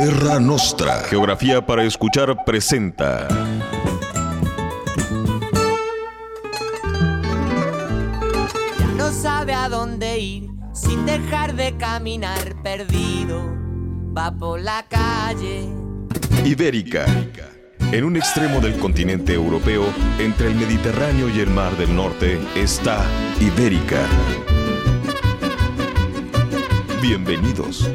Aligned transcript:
Terra 0.00 0.40
Nostra. 0.40 1.02
Geografía 1.10 1.60
para 1.66 1.84
escuchar 1.84 2.34
presenta. 2.46 3.28
Ya 8.78 8.86
no 8.96 9.12
sabe 9.12 9.52
a 9.52 9.68
dónde 9.68 10.18
ir 10.18 10.48
sin 10.72 11.04
dejar 11.04 11.54
de 11.54 11.76
caminar 11.76 12.62
perdido. 12.62 13.42
Va 14.16 14.34
por 14.34 14.62
la 14.62 14.86
calle. 14.88 15.68
Ibérica. 16.46 17.04
En 17.92 18.04
un 18.04 18.16
extremo 18.16 18.62
del 18.62 18.78
continente 18.78 19.34
europeo, 19.34 19.84
entre 20.18 20.46
el 20.46 20.54
Mediterráneo 20.54 21.28
y 21.28 21.40
el 21.40 21.50
Mar 21.50 21.76
del 21.76 21.94
Norte, 21.94 22.40
está 22.54 23.04
Ibérica. 23.38 24.00
Bienvenidos. 27.02 27.86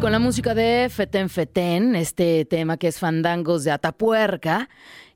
Con 0.00 0.12
la 0.12 0.18
música 0.18 0.54
de 0.54 0.88
Feten 0.88 1.28
Feten, 1.28 1.94
este 1.94 2.46
tema 2.46 2.78
que 2.78 2.88
es 2.88 2.98
Fandangos 2.98 3.64
de 3.64 3.70
Atapuerca, 3.70 4.70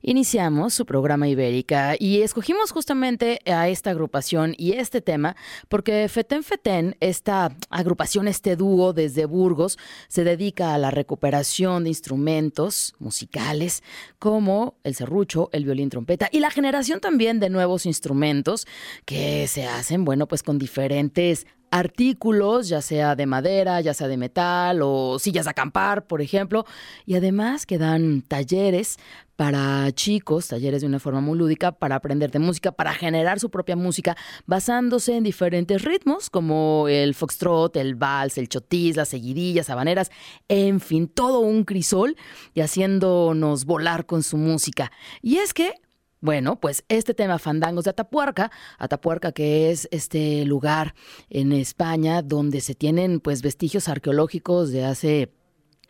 iniciamos 0.05 0.73
su 0.73 0.85
programa 0.85 1.27
Ibérica 1.27 1.95
y 1.97 2.21
escogimos 2.21 2.71
justamente 2.71 3.39
a 3.45 3.67
esta 3.67 3.89
agrupación 3.89 4.53
y 4.57 4.73
este 4.73 5.01
tema 5.01 5.35
porque 5.67 6.07
Feten 6.07 6.43
Feten, 6.43 6.95
esta 6.99 7.55
agrupación, 7.69 8.27
este 8.27 8.55
dúo 8.55 8.93
desde 8.93 9.25
Burgos, 9.25 9.77
se 10.07 10.23
dedica 10.23 10.75
a 10.75 10.77
la 10.77 10.91
recuperación 10.91 11.83
de 11.83 11.89
instrumentos 11.89 12.93
musicales 12.99 13.83
como 14.19 14.75
el 14.83 14.93
serrucho, 14.95 15.49
el 15.51 15.65
violín 15.65 15.89
trompeta 15.89 16.29
y 16.31 16.39
la 16.39 16.51
generación 16.51 16.99
también 16.99 17.39
de 17.39 17.49
nuevos 17.49 17.85
instrumentos 17.85 18.67
que 19.05 19.47
se 19.47 19.65
hacen, 19.65 20.05
bueno, 20.05 20.27
pues 20.27 20.43
con 20.43 20.59
diferentes 20.59 21.47
artículos, 21.71 22.69
ya 22.69 22.81
sea 22.81 23.15
de 23.15 23.25
madera, 23.25 23.81
ya 23.81 23.93
sea 23.93 24.07
de 24.07 24.17
metal 24.17 24.79
o 24.81 25.19
sillas 25.19 25.45
de 25.45 25.51
acampar, 25.51 26.05
por 26.07 26.21
ejemplo, 26.21 26.65
y 27.05 27.15
además 27.15 27.65
que 27.65 27.77
dan 27.77 28.21
talleres 28.21 28.97
para 29.35 29.91
chicos, 29.91 30.47
talleres 30.47 30.81
de 30.81 30.87
una 30.87 30.99
forma 30.99 31.21
muy 31.21 31.37
lúdica 31.37 31.71
para 31.71 31.95
aprender 31.95 32.31
de 32.31 32.39
música, 32.39 32.71
para 32.71 32.93
generar 32.93 33.39
su 33.39 33.49
propia 33.49 33.75
música 33.75 34.15
basándose 34.45 35.15
en 35.15 35.23
diferentes 35.23 35.83
ritmos 35.83 36.29
como 36.29 36.87
el 36.87 37.13
foxtrot, 37.15 37.75
el 37.77 37.95
vals, 37.95 38.37
el 38.37 38.49
chotis, 38.49 38.95
las 38.95 39.09
seguidillas, 39.09 39.69
habaneras, 39.69 40.11
en 40.47 40.79
fin, 40.79 41.07
todo 41.07 41.39
un 41.39 41.63
crisol 41.63 42.15
y 42.53 42.61
haciéndonos 42.61 43.65
volar 43.65 44.05
con 44.05 44.23
su 44.23 44.37
música. 44.37 44.91
Y 45.21 45.37
es 45.37 45.53
que 45.53 45.73
bueno, 46.21 46.59
pues 46.59 46.83
este 46.89 47.13
tema 47.13 47.37
Fandangos 47.37 47.83
de 47.83 47.91
Atapuerca, 47.91 48.49
Atapuerca 48.79 49.31
que 49.31 49.69
es 49.69 49.87
este 49.91 50.43
lugar 50.45 50.95
en 51.29 51.51
España 51.51 52.23
donde 52.23 52.61
se 52.61 52.73
tienen 52.73 53.19
pues 53.19 53.43
vestigios 53.43 53.89
arqueológicos 53.89 54.71
de 54.71 54.85
hace 54.85 55.31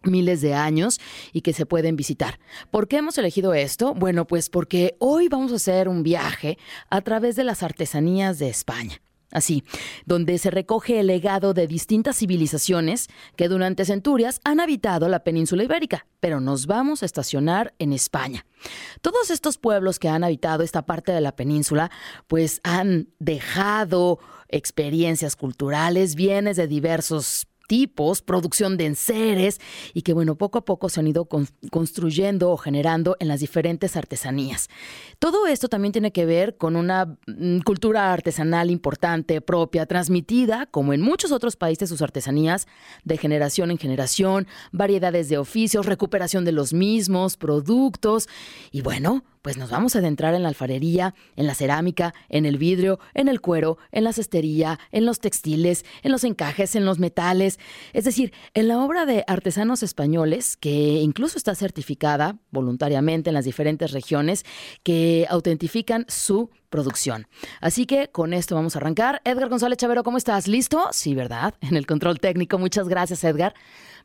miles 0.08 0.42
de 0.42 0.54
años 0.54 1.00
y 1.34 1.42
que 1.42 1.54
se 1.54 1.66
pueden 1.66 1.96
visitar. 1.96 2.40
¿Por 2.72 2.88
qué 2.88 2.98
hemos 2.98 3.18
elegido 3.18 3.54
esto? 3.54 3.94
Bueno, 3.94 4.26
pues 4.26 4.50
porque 4.50 4.96
hoy 5.00 5.28
vamos 5.28 5.52
a 5.52 5.56
hacer 5.56 5.88
un 5.88 6.04
viaje 6.04 6.58
a 6.90 7.02
través 7.02 7.36
de 7.36 7.44
las 7.44 7.64
artesanías 7.64 8.40
de 8.40 8.50
España 8.50 9.02
así, 9.36 9.64
donde 10.06 10.38
se 10.38 10.50
recoge 10.50 11.00
el 11.00 11.08
legado 11.08 11.54
de 11.54 11.68
distintas 11.68 12.18
civilizaciones 12.18 13.08
que 13.36 13.50
durante 13.50 13.86
centurias 13.86 14.40
han 14.44 14.60
habitado 14.60 15.10
la 15.10 15.24
península 15.24 15.64
ibérica, 15.64 16.08
pero 16.20 16.40
nos 16.40 16.68
vamos 16.68 17.04
a 17.04 17.06
estacionar 17.06 17.74
en 17.78 17.92
España. 17.92 18.46
Todos 19.02 19.30
estos 19.30 19.58
pueblos 19.58 20.00
que 20.00 20.10
han 20.10 20.24
habitado 20.24 20.64
esta 20.64 20.86
parte 20.86 21.12
de 21.12 21.22
la 21.22 21.36
península, 21.36 21.92
pues 22.28 22.62
han 22.64 23.10
dejado 23.20 24.20
experiencias 24.48 25.36
culturales, 25.36 26.16
bienes 26.16 26.56
de 26.56 26.68
diversos 26.68 27.48
tipos, 27.68 28.22
producción 28.22 28.78
de 28.78 28.86
enseres 28.86 29.60
y 29.94 30.02
que 30.02 30.14
bueno, 30.14 30.36
poco 30.36 30.60
a 30.60 30.66
poco 30.66 30.90
se 30.90 31.00
han 31.00 31.08
ido 31.08 31.28
construyendo 31.72 32.52
o 32.52 32.58
generando 32.58 33.16
en 33.20 33.28
las 33.28 33.40
diferentes 33.40 33.96
artesanías. 33.96 34.70
Todo 35.20 35.48
esto 35.48 35.68
también 35.68 35.92
tiene 35.92 36.12
que 36.12 36.26
ver 36.26 36.58
con 36.58 36.76
una 36.76 37.18
mm, 37.28 37.60
cultura 37.60 38.14
artesanal 38.14 38.72
importante, 38.72 39.42
propia, 39.42 39.86
transmitida, 39.86 40.66
como 40.68 40.94
en 40.94 41.02
muchos 41.02 41.32
otros 41.32 41.56
países 41.56 41.90
sus 41.90 42.02
artesanías, 42.02 42.68
de 43.04 43.18
generación 43.18 43.72
en 43.72 43.78
generación, 43.78 44.48
variedades 44.72 45.30
de 45.30 45.38
oficios, 45.38 45.86
recuperación 45.86 46.46
de 46.46 46.52
los 46.52 46.74
mismos, 46.74 47.38
productos 47.38 48.28
y 48.72 48.82
bueno, 48.82 49.24
pues 49.46 49.58
nos 49.58 49.70
vamos 49.70 49.96
a 49.96 50.00
adentrar 50.00 50.34
en 50.34 50.42
la 50.42 50.50
alfarería, 50.50 51.14
en 51.36 51.46
la 51.46 51.54
cerámica, 51.54 52.16
en 52.30 52.48
el 52.48 52.58
vidrio, 52.58 53.00
en 53.14 53.28
el 53.28 53.42
cuero, 53.42 53.78
en 53.92 54.04
la 54.04 54.12
cestería, 54.12 54.80
en 54.92 55.06
los 55.06 55.20
textiles, 55.20 55.86
en 56.02 56.12
los 56.12 56.24
encajes, 56.24 56.76
en 56.76 56.84
los 56.84 56.98
metales, 56.98 57.60
es 57.94 58.06
decir, 58.06 58.34
en 58.56 58.68
la 58.68 58.80
obra 58.80 59.06
de 59.06 59.24
artesanos 59.28 59.84
españoles 59.84 60.58
que 60.58 60.72
incluso 60.72 61.38
está 61.38 61.54
certificada 61.54 62.40
voluntariamente 62.50 63.30
en 63.30 63.36
las 63.36 63.46
diferentes 63.46 63.92
regiones 63.92 64.46
que 64.82 65.28
autentifican 65.30 66.08
su 66.08 66.50
producción. 66.72 67.28
Así 67.62 67.86
que 67.86 68.10
con 68.10 68.34
esto 68.34 68.56
vamos 68.56 68.76
a 68.76 68.80
arrancar. 68.80 69.22
Edgar 69.26 69.50
González 69.50 69.78
Chavero, 69.78 70.04
¿cómo 70.04 70.18
estás? 70.18 70.48
¿Listo? 70.48 70.88
Sí, 70.92 71.14
¿verdad? 71.14 71.54
En 71.62 71.78
el 71.78 71.86
control 71.86 72.20
técnico. 72.20 72.58
Muchas 72.58 72.90
gracias, 72.90 73.24
Edgar. 73.24 73.54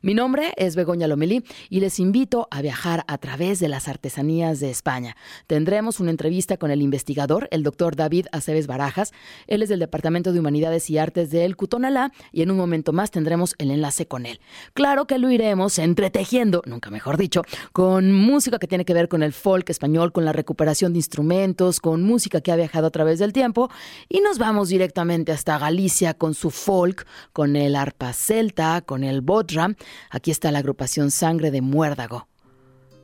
Mi 0.03 0.15
nombre 0.15 0.51
es 0.57 0.75
Begoña 0.75 1.05
Lomelí 1.05 1.43
y 1.69 1.79
les 1.79 1.99
invito 1.99 2.47
a 2.49 2.63
viajar 2.63 3.03
a 3.07 3.19
través 3.19 3.59
de 3.59 3.67
las 3.67 3.87
artesanías 3.87 4.59
de 4.59 4.71
España. 4.71 5.15
Tendremos 5.45 5.99
una 5.99 6.09
entrevista 6.09 6.57
con 6.57 6.71
el 6.71 6.81
investigador, 6.81 7.47
el 7.51 7.61
doctor 7.61 7.95
David 7.95 8.25
Aceves 8.31 8.65
Barajas. 8.65 9.13
Él 9.45 9.61
es 9.61 9.69
del 9.69 9.77
Departamento 9.77 10.33
de 10.33 10.39
Humanidades 10.39 10.89
y 10.89 10.97
Artes 10.97 11.29
del 11.29 11.55
Cutonalá 11.55 12.11
y 12.31 12.41
en 12.41 12.49
un 12.49 12.57
momento 12.57 12.93
más 12.93 13.11
tendremos 13.11 13.53
el 13.59 13.69
enlace 13.69 14.07
con 14.07 14.25
él. 14.25 14.39
Claro 14.73 15.05
que 15.05 15.19
lo 15.19 15.29
iremos 15.29 15.77
entretejiendo, 15.77 16.63
nunca 16.65 16.89
mejor 16.89 17.17
dicho, 17.17 17.43
con 17.71 18.11
música 18.11 18.57
que 18.57 18.65
tiene 18.65 18.85
que 18.85 18.95
ver 18.95 19.07
con 19.07 19.21
el 19.21 19.33
folk 19.33 19.69
español, 19.69 20.11
con 20.11 20.25
la 20.25 20.33
recuperación 20.33 20.93
de 20.93 20.99
instrumentos, 20.99 21.79
con 21.79 22.01
música 22.01 22.41
que 22.41 22.51
ha 22.51 22.55
viajado 22.55 22.87
a 22.87 22.91
través 22.91 23.19
del 23.19 23.33
tiempo 23.33 23.69
y 24.09 24.21
nos 24.21 24.39
vamos 24.39 24.69
directamente 24.69 25.31
hasta 25.31 25.59
Galicia 25.59 26.15
con 26.15 26.33
su 26.33 26.49
folk, 26.49 27.05
con 27.33 27.55
el 27.55 27.75
arpa 27.75 28.13
celta, 28.13 28.81
con 28.81 29.03
el 29.03 29.21
bodram 29.21 29.75
Aquí 30.09 30.31
está 30.31 30.51
la 30.51 30.59
agrupación 30.59 31.11
Sangre 31.11 31.51
de 31.51 31.61
Muérdago. 31.61 32.27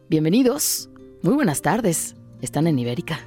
Bienvenidos, 0.09 0.89
muy 1.21 1.33
buenas 1.33 1.61
tardes, 1.61 2.15
están 2.41 2.67
en 2.67 2.79
Ibérica. 2.79 3.19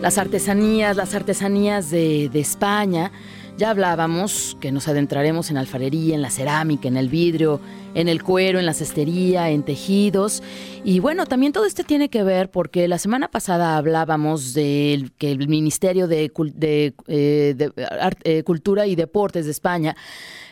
Las 0.00 0.18
artesanías, 0.18 0.96
las 0.96 1.14
artesanías 1.14 1.90
de, 1.90 2.28
de 2.32 2.40
España. 2.40 3.12
Ya 3.56 3.70
hablábamos 3.70 4.54
que 4.60 4.70
nos 4.70 4.86
adentraremos 4.86 5.50
en 5.50 5.56
alfarería, 5.56 6.14
en 6.14 6.20
la 6.20 6.28
cerámica, 6.28 6.88
en 6.88 6.98
el 6.98 7.08
vidrio, 7.08 7.58
en 7.94 8.06
el 8.08 8.22
cuero, 8.22 8.58
en 8.58 8.66
la 8.66 8.74
cestería, 8.74 9.48
en 9.48 9.62
tejidos. 9.62 10.42
Y 10.84 10.98
bueno, 10.98 11.24
también 11.24 11.54
todo 11.54 11.64
esto 11.64 11.82
tiene 11.82 12.10
que 12.10 12.22
ver 12.22 12.50
porque 12.50 12.86
la 12.86 12.98
semana 12.98 13.28
pasada 13.28 13.78
hablábamos 13.78 14.52
de 14.52 15.10
que 15.16 15.32
el 15.32 15.48
Ministerio 15.48 16.06
de, 16.06 16.30
eh, 17.08 17.70
eh, 18.24 18.42
Cultura 18.44 18.86
y 18.86 18.94
Deportes 18.94 19.46
de 19.46 19.52
España 19.52 19.96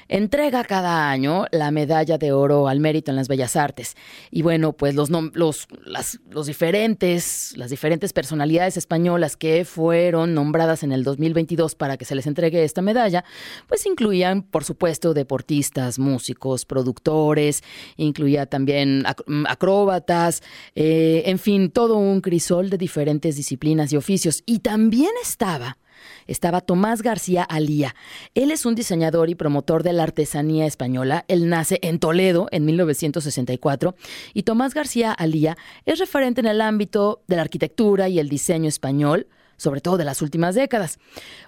entrega 0.09 0.65
cada 0.65 1.11
año 1.11 1.47
la 1.51 1.71
medalla 1.71 2.19
de 2.19 2.33
oro 2.33 2.69
al 2.69 2.81
mérito 2.81 3.11
en 3.11 3.17
las 3.17 3.29
bellas 3.29 3.57
artes. 3.57 3.97
Y 4.31 4.43
bueno, 4.43 4.73
pues 4.73 4.95
los, 4.95 5.11
los, 5.11 5.67
las, 5.85 6.21
los 6.31 6.47
diferentes, 6.47 7.55
las 7.57 7.71
diferentes 7.71 8.13
personalidades 8.13 8.77
españolas 8.77 9.37
que 9.37 9.65
fueron 9.65 10.35
nombradas 10.35 10.83
en 10.83 10.93
el 10.93 11.05
2022 11.05 11.75
para 11.75 11.97
que 11.97 12.05
se 12.05 12.15
les 12.15 12.27
entregue 12.27 12.65
esta 12.65 12.83
medalla, 12.83 13.25
pues 13.69 13.87
incluían, 13.87 14.43
por 14.43 14.65
supuesto, 14.65 15.15
deportistas, 15.15 15.99
músicos, 15.99 16.65
productores, 16.65 17.63
incluía 17.97 18.47
también 18.47 19.05
acróbatas, 19.49 20.43
eh, 20.75 21.23
en 21.27 21.39
fin, 21.39 21.71
todo 21.71 21.97
un 21.97 22.21
crisol 22.21 22.71
de 22.71 22.79
diferentes 22.79 23.37
disciplinas 23.37 23.93
y 23.93 23.97
oficios. 23.97 24.43
Y 24.47 24.61
también 24.61 25.11
estaba 25.23 25.79
estaba 26.27 26.61
Tomás 26.61 27.03
García 27.03 27.43
Alía. 27.43 27.95
Él 28.35 28.51
es 28.51 28.67
un 28.67 28.75
diseñador 28.75 29.31
y 29.31 29.35
promotor 29.35 29.83
de 29.83 29.93
la 29.93 30.03
artesanía 30.03 30.67
española. 30.67 31.25
Él 31.29 31.49
nace 31.49 31.79
en 31.83 31.99
Toledo 31.99 32.49
en 32.51 32.65
1964 32.65 33.95
y 34.33 34.43
Tomás 34.43 34.75
García 34.75 35.13
Alía 35.13 35.57
es 35.85 35.99
referente 35.99 36.41
en 36.41 36.47
el 36.47 36.61
ámbito 36.61 37.23
de 37.27 37.37
la 37.37 37.43
arquitectura 37.43 38.09
y 38.09 38.19
el 38.19 38.29
diseño 38.29 38.69
español 38.69 39.29
sobre 39.57 39.81
todo 39.81 39.97
de 39.97 40.05
las 40.05 40.23
últimas 40.23 40.55
décadas. 40.55 40.99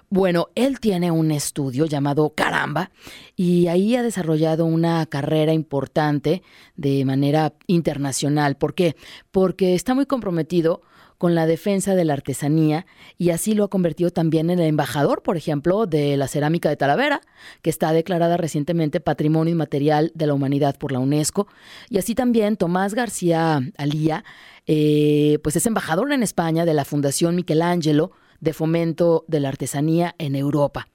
Bueno, 0.09 0.49
él 0.55 0.79
tiene 0.79 1.11
un 1.11 1.31
estudio 1.31 1.85
llamado 1.85 2.29
Caramba 2.29 2.91
y 3.35 3.67
ahí 3.67 3.95
ha 3.95 4.03
desarrollado 4.03 4.65
una 4.65 5.05
carrera 5.05 5.53
importante 5.53 6.41
de 6.75 7.03
manera 7.05 7.53
internacional. 7.67 8.55
¿Por 8.55 8.73
qué? 8.73 8.95
Porque 9.31 9.75
está 9.75 9.93
muy 9.93 10.05
comprometido 10.05 10.81
con 11.17 11.35
la 11.35 11.45
defensa 11.45 11.95
de 11.95 12.05
la 12.05 12.13
artesanía 12.13 12.85
y 13.17 13.31
así 13.31 13.53
lo 13.53 13.63
ha 13.63 13.69
convertido 13.69 14.11
también 14.11 14.49
en 14.49 14.59
el 14.59 14.67
embajador, 14.67 15.23
por 15.23 15.37
ejemplo, 15.37 15.85
de 15.85 16.17
la 16.17 16.27
cerámica 16.27 16.69
de 16.69 16.77
Talavera, 16.77 17.21
que 17.61 17.69
está 17.69 17.91
declarada 17.91 18.37
recientemente 18.37 18.99
Patrimonio 18.99 19.51
Inmaterial 19.51 20.11
de 20.13 20.27
la 20.27 20.33
Humanidad 20.33 20.77
por 20.77 20.91
la 20.91 20.99
UNESCO. 20.99 21.47
Y 21.89 21.97
así 21.97 22.15
también 22.15 22.57
Tomás 22.57 22.93
García 22.93 23.61
Alía, 23.77 24.23
eh, 24.67 25.39
pues 25.43 25.55
es 25.55 25.65
embajador 25.65 26.11
en 26.11 26.23
España 26.23 26.65
de 26.65 26.73
la 26.73 26.85
Fundación 26.85 27.35
Michelangelo 27.35 28.11
de 28.39 28.53
Fomento 28.53 29.25
de 29.27 29.39
la 29.39 29.49
Artesanía 29.49 30.15
en 30.19 30.35
Europa. 30.35 30.87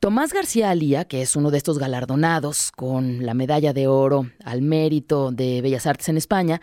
Tomás 0.00 0.32
García 0.32 0.70
Alía, 0.70 1.04
que 1.04 1.20
es 1.20 1.36
uno 1.36 1.50
de 1.50 1.58
estos 1.58 1.78
galardonados 1.78 2.72
con 2.72 3.26
la 3.26 3.34
medalla 3.34 3.74
de 3.74 3.86
oro 3.86 4.30
al 4.46 4.62
mérito 4.62 5.30
de 5.30 5.60
Bellas 5.60 5.86
Artes 5.86 6.08
en 6.08 6.16
España, 6.16 6.62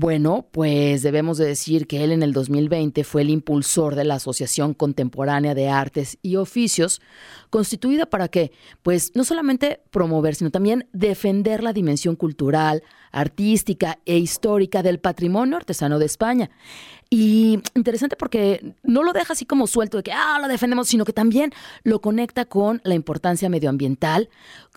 bueno, 0.00 0.46
pues 0.52 1.02
debemos 1.02 1.38
de 1.38 1.46
decir 1.46 1.88
que 1.88 2.04
él 2.04 2.12
en 2.12 2.22
el 2.22 2.32
2020 2.32 3.02
fue 3.02 3.22
el 3.22 3.30
impulsor 3.30 3.96
de 3.96 4.04
la 4.04 4.14
Asociación 4.14 4.72
Contemporánea 4.72 5.56
de 5.56 5.68
Artes 5.68 6.18
y 6.22 6.36
Oficios, 6.36 7.00
constituida 7.50 8.06
para 8.06 8.28
qué? 8.28 8.52
Pues 8.84 9.10
no 9.16 9.24
solamente 9.24 9.80
promover, 9.90 10.36
sino 10.36 10.52
también 10.52 10.86
defender 10.92 11.64
la 11.64 11.72
dimensión 11.72 12.14
cultural, 12.14 12.84
artística 13.12 13.98
e 14.04 14.18
histórica 14.18 14.82
del 14.82 14.98
patrimonio 14.98 15.56
artesano 15.56 15.98
de 15.98 16.06
España. 16.06 16.50
Y 17.10 17.62
interesante 17.74 18.16
porque 18.16 18.74
no 18.82 19.02
lo 19.02 19.14
deja 19.14 19.32
así 19.32 19.46
como 19.46 19.66
suelto 19.66 19.96
de 19.96 20.02
que, 20.02 20.12
ah, 20.12 20.38
lo 20.42 20.48
defendemos, 20.48 20.88
sino 20.88 21.06
que 21.06 21.14
también 21.14 21.52
lo 21.82 22.00
conecta 22.00 22.44
con 22.44 22.82
la 22.84 22.94
importancia 22.94 23.48
medioambiental, 23.48 24.28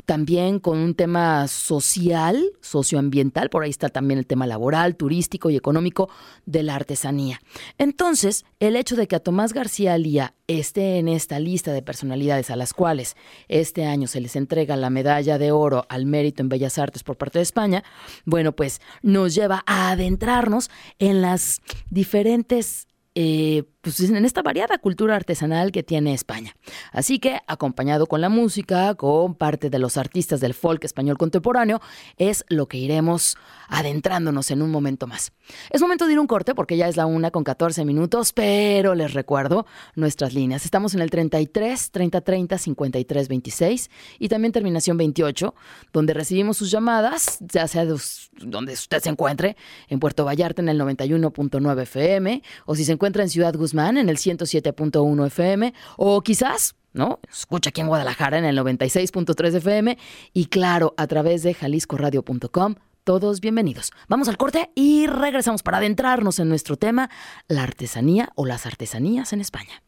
también 0.05 0.59
con 0.59 0.77
un 0.77 0.95
tema 0.95 1.49
social, 1.49 2.41
socioambiental, 2.61 3.49
por 3.49 3.63
ahí 3.63 3.69
está 3.69 3.89
también 3.89 4.17
el 4.17 4.25
tema 4.25 4.47
laboral, 4.47 4.95
turístico 4.95 5.49
y 5.49 5.57
económico 5.57 6.09
de 6.45 6.63
la 6.63 6.75
artesanía. 6.75 7.41
Entonces, 7.77 8.45
el 8.61 8.77
hecho 8.77 8.95
de 8.95 9.07
que 9.07 9.17
a 9.17 9.19
Tomás 9.19 9.51
García 9.51 9.97
Lía 9.97 10.33
esté 10.47 10.97
en 10.97 11.07
esta 11.07 11.39
lista 11.39 11.73
de 11.73 11.81
personalidades 11.81 12.49
a 12.49 12.55
las 12.55 12.73
cuales 12.73 13.15
este 13.47 13.85
año 13.85 14.07
se 14.07 14.21
les 14.21 14.35
entrega 14.35 14.75
la 14.75 14.89
medalla 14.89 15.37
de 15.37 15.51
oro 15.51 15.85
al 15.89 16.05
mérito 16.05 16.41
en 16.41 16.49
Bellas 16.49 16.77
Artes 16.77 17.03
por 17.03 17.17
parte 17.17 17.39
de 17.39 17.43
España, 17.43 17.83
bueno, 18.25 18.53
pues 18.53 18.81
nos 19.01 19.35
lleva 19.35 19.63
a 19.65 19.91
adentrarnos 19.91 20.69
en 20.99 21.21
las 21.21 21.61
diferentes 21.89 22.87
eh, 23.15 23.63
pues 23.81 23.99
en 23.99 24.25
esta 24.25 24.43
variada 24.43 24.77
cultura 24.77 25.15
artesanal 25.15 25.71
que 25.71 25.81
tiene 25.81 26.13
España. 26.13 26.55
Así 26.91 27.17
que, 27.17 27.39
acompañado 27.47 28.05
con 28.05 28.21
la 28.21 28.29
música, 28.29 28.93
con 28.93 29.33
parte 29.33 29.71
de 29.71 29.79
los 29.79 29.97
artistas 29.97 30.39
del 30.39 30.53
folk 30.53 30.83
español 30.83 31.17
contemporáneo, 31.17 31.81
es 32.17 32.45
lo 32.47 32.67
que 32.67 32.77
iremos 32.77 33.37
adentrándonos 33.67 34.51
en 34.51 34.61
un 34.61 34.69
momento 34.69 35.07
más. 35.07 35.31
Es 35.71 35.81
momento 35.81 36.05
de 36.05 36.13
ir 36.13 36.19
un 36.19 36.27
corte 36.27 36.53
porque 36.53 36.77
ya 36.77 36.87
es 36.87 36.95
la 36.95 37.07
una 37.07 37.31
con 37.31 37.43
14 37.43 37.83
minutos, 37.83 38.33
pero 38.33 38.93
les 38.93 39.13
recuerdo 39.13 39.65
nuestras 39.95 40.33
líneas. 40.33 40.63
Estamos 40.63 40.93
en 40.93 41.01
el 41.01 41.09
33 41.09 41.89
30 41.91 42.21
30 42.21 42.57
53 42.59 43.27
26 43.27 43.89
y 44.19 44.29
también 44.29 44.51
terminación 44.51 44.97
28, 44.97 45.55
donde 45.91 46.13
recibimos 46.13 46.57
sus 46.57 46.69
llamadas, 46.69 47.39
ya 47.39 47.67
sea 47.67 47.85
de 47.85 47.99
donde 48.41 48.73
usted 48.73 49.01
se 49.01 49.09
encuentre, 49.09 49.57
en 49.87 49.99
Puerto 49.99 50.23
Vallarta 50.23 50.61
en 50.61 50.69
el 50.69 50.79
91.9 50.79 51.81
FM, 51.81 52.43
o 52.65 52.75
si 52.75 52.85
se 52.85 52.91
encuentra 52.91 53.23
en 53.23 53.29
Ciudad 53.29 53.55
Guzmán 53.55 53.70
en 53.73 54.09
el 54.09 54.17
107.1 54.17 55.27
FM 55.27 55.73
o 55.97 56.21
quizás 56.21 56.75
¿no? 56.93 57.19
Escucha 57.31 57.69
aquí 57.69 57.81
en 57.81 57.87
Guadalajara 57.87 58.37
en 58.37 58.45
el 58.45 58.57
96.3 58.57 59.55
FM 59.55 59.97
y 60.33 60.45
claro, 60.47 60.93
a 60.97 61.07
través 61.07 61.43
de 61.43 61.53
jaliscoradio.com. 61.53 62.75
Todos 63.03 63.39
bienvenidos. 63.39 63.91
Vamos 64.09 64.27
al 64.27 64.37
corte 64.37 64.71
y 64.75 65.07
regresamos 65.07 65.63
para 65.63 65.77
adentrarnos 65.77 66.37
en 66.39 66.49
nuestro 66.49 66.77
tema, 66.77 67.09
la 67.47 67.63
artesanía 67.63 68.29
o 68.35 68.45
las 68.45 68.65
artesanías 68.65 69.33
en 69.33 69.41
España. 69.41 69.81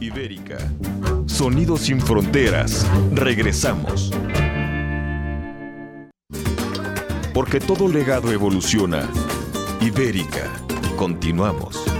Ibérica. 0.00 0.58
Sonido 1.26 1.76
sin 1.76 2.00
fronteras. 2.00 2.86
Regresamos. 3.12 4.10
Porque 7.32 7.60
todo 7.60 7.88
legado 7.88 8.32
evoluciona. 8.32 9.08
Ibérica. 9.80 10.50
Continuamos. 10.96 11.91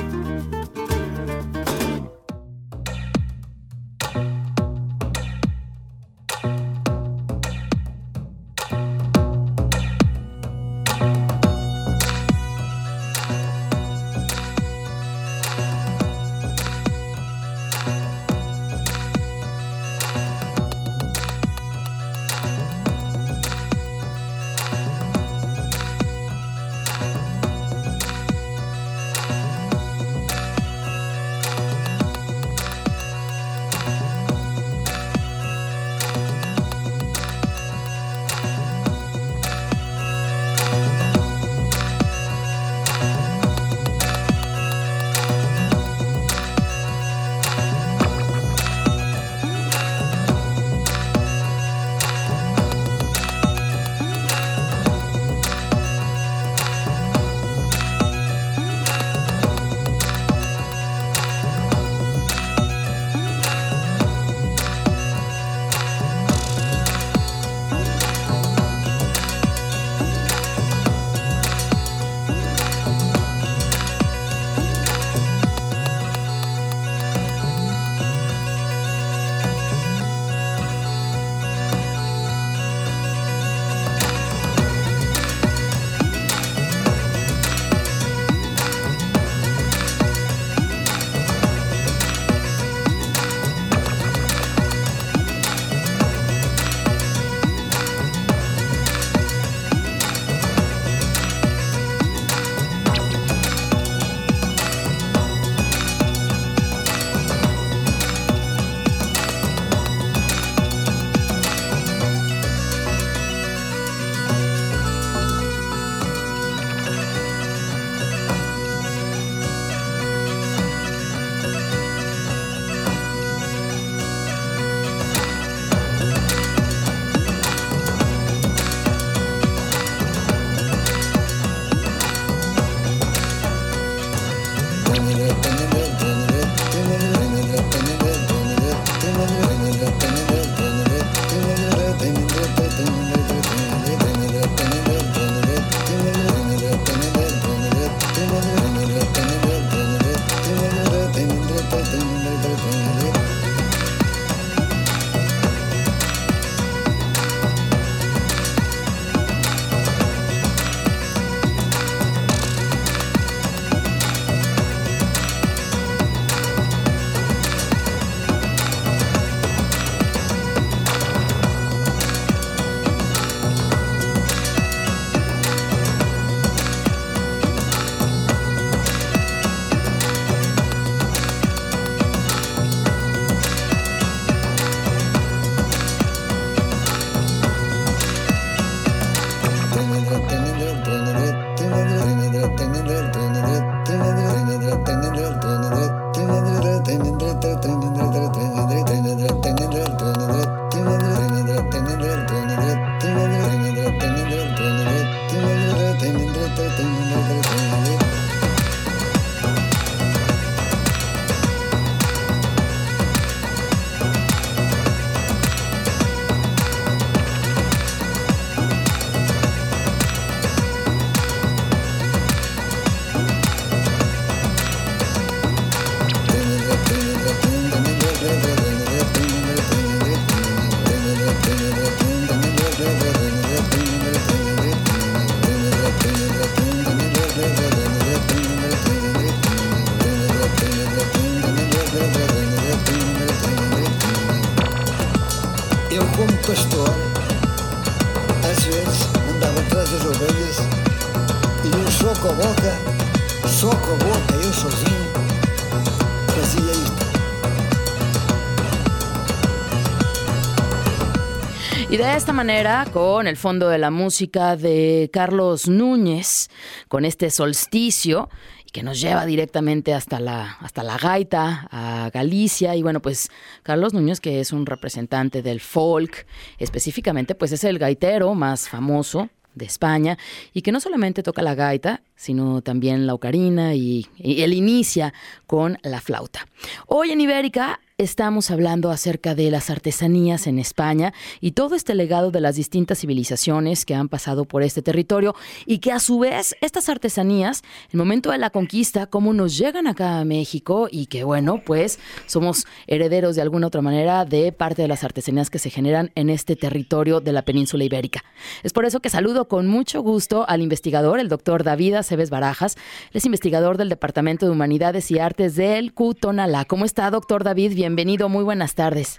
Esta 262.22 262.32
manera, 262.32 262.86
con 262.92 263.26
el 263.26 263.36
fondo 263.36 263.68
de 263.68 263.78
la 263.78 263.90
música 263.90 264.54
de 264.54 265.10
Carlos 265.12 265.66
Núñez, 265.66 266.50
con 266.86 267.04
este 267.04 267.30
solsticio, 267.30 268.30
que 268.72 268.84
nos 268.84 269.00
lleva 269.00 269.26
directamente 269.26 269.92
hasta 269.92 270.20
la, 270.20 270.52
hasta 270.60 270.84
la 270.84 270.98
gaita, 270.98 271.66
a 271.72 272.10
Galicia. 272.14 272.76
Y 272.76 272.82
bueno, 272.84 273.02
pues 273.02 273.28
Carlos 273.64 273.92
Núñez, 273.92 274.20
que 274.20 274.38
es 274.38 274.52
un 274.52 274.66
representante 274.66 275.42
del 275.42 275.58
folk, 275.58 276.28
específicamente, 276.58 277.34
pues 277.34 277.50
es 277.50 277.64
el 277.64 277.80
gaitero 277.80 278.34
más 278.34 278.68
famoso 278.68 279.28
de 279.56 279.64
España 279.64 280.16
y 280.54 280.62
que 280.62 280.70
no 280.70 280.78
solamente 280.78 281.24
toca 281.24 281.42
la 281.42 281.56
gaita, 281.56 282.02
sino 282.14 282.62
también 282.62 283.04
la 283.04 283.14
ocarina 283.14 283.74
y, 283.74 284.06
y 284.16 284.42
él 284.42 284.52
inicia 284.52 285.12
con 285.48 285.76
la 285.82 286.00
flauta. 286.00 286.46
Hoy 286.86 287.10
en 287.10 287.20
Ibérica 287.20 287.80
estamos 288.02 288.50
hablando 288.50 288.90
acerca 288.90 289.34
de 289.36 289.50
las 289.50 289.70
artesanías 289.70 290.48
en 290.48 290.58
España 290.58 291.14
y 291.40 291.52
todo 291.52 291.76
este 291.76 291.94
legado 291.94 292.32
de 292.32 292.40
las 292.40 292.56
distintas 292.56 292.98
civilizaciones 292.98 293.86
que 293.86 293.94
han 293.94 294.08
pasado 294.08 294.44
por 294.44 294.64
este 294.64 294.82
territorio 294.82 295.36
y 295.66 295.78
que 295.78 295.92
a 295.92 296.00
su 296.00 296.18
vez 296.18 296.56
estas 296.60 296.88
artesanías, 296.88 297.62
el 297.92 297.98
momento 297.98 298.32
de 298.32 298.38
la 298.38 298.50
conquista, 298.50 299.06
cómo 299.06 299.32
nos 299.32 299.56
llegan 299.56 299.86
acá 299.86 300.18
a 300.18 300.24
México 300.24 300.88
y 300.90 301.06
que 301.06 301.22
bueno, 301.22 301.62
pues 301.64 302.00
somos 302.26 302.66
herederos 302.88 303.36
de 303.36 303.42
alguna 303.42 303.68
otra 303.68 303.82
manera 303.82 304.24
de 304.24 304.50
parte 304.50 304.82
de 304.82 304.88
las 304.88 305.04
artesanías 305.04 305.48
que 305.48 305.60
se 305.60 305.70
generan 305.70 306.10
en 306.16 306.28
este 306.28 306.56
territorio 306.56 307.20
de 307.20 307.32
la 307.32 307.42
península 307.42 307.84
ibérica. 307.84 308.24
Es 308.64 308.72
por 308.72 308.84
eso 308.84 309.00
que 309.00 309.10
saludo 309.10 309.46
con 309.46 309.68
mucho 309.68 310.02
gusto 310.02 310.44
al 310.48 310.60
investigador, 310.60 311.20
el 311.20 311.28
doctor 311.28 311.62
David 311.62 311.94
Aceves 311.94 312.30
Barajas, 312.30 312.76
es 313.12 313.24
investigador 313.24 313.76
del 313.76 313.88
Departamento 313.88 314.46
de 314.46 314.52
Humanidades 314.52 315.10
y 315.12 315.20
Artes 315.20 315.54
del 315.54 315.94
CUTONALA. 315.94 316.64
¿Cómo 316.64 316.84
está, 316.84 317.08
doctor 317.10 317.44
David? 317.44 317.74
Bienvenido, 317.74 317.91
muy 318.28 318.44
buenas 318.44 318.74
tardes. 318.74 319.18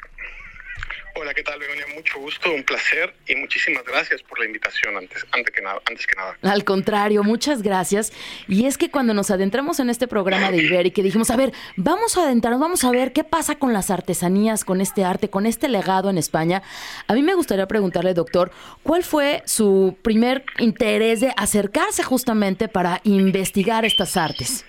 Hola, 1.16 1.32
¿qué 1.36 1.44
tal, 1.44 1.60
Begonia? 1.60 1.86
Mucho 1.94 2.20
gusto, 2.20 2.52
un 2.52 2.64
placer 2.64 3.14
y 3.28 3.36
muchísimas 3.36 3.84
gracias 3.84 4.24
por 4.24 4.40
la 4.40 4.46
invitación 4.46 4.98
antes, 4.98 5.24
antes, 5.32 5.54
que 5.54 5.62
nada, 5.62 5.80
antes 5.88 6.08
que 6.08 6.16
nada. 6.16 6.36
Al 6.42 6.64
contrario, 6.64 7.24
muchas 7.24 7.62
gracias. 7.62 8.12
Y 8.48 8.66
es 8.66 8.80
que 8.80 8.90
cuando 8.90 9.14
nos 9.14 9.30
adentramos 9.30 9.80
en 9.80 9.92
este 9.92 10.08
programa 10.08 10.50
de 10.50 10.58
Iber 10.58 10.88
y 10.88 10.92
que 10.92 11.04
dijimos, 11.04 11.30
a 11.30 11.38
ver, 11.38 11.54
vamos 11.78 12.18
a 12.18 12.24
adentrarnos, 12.24 12.60
vamos 12.60 12.84
a 12.84 12.90
ver 12.90 13.14
qué 13.14 13.24
pasa 13.24 13.60
con 13.60 13.74
las 13.74 13.92
artesanías, 13.92 14.66
con 14.66 14.82
este 14.82 15.04
arte, 15.04 15.30
con 15.30 15.46
este 15.46 15.68
legado 15.70 16.10
en 16.10 16.18
España, 16.18 16.64
a 17.08 17.14
mí 17.14 17.22
me 17.22 17.36
gustaría 17.36 17.68
preguntarle, 17.68 18.16
doctor, 18.16 18.52
¿cuál 18.82 19.04
fue 19.04 19.44
su 19.46 19.96
primer 20.02 20.44
interés 20.58 21.22
de 21.22 21.32
acercarse 21.38 22.02
justamente 22.02 22.68
para 22.68 23.02
investigar 23.04 23.86
estas 23.86 24.18
artes? 24.18 24.66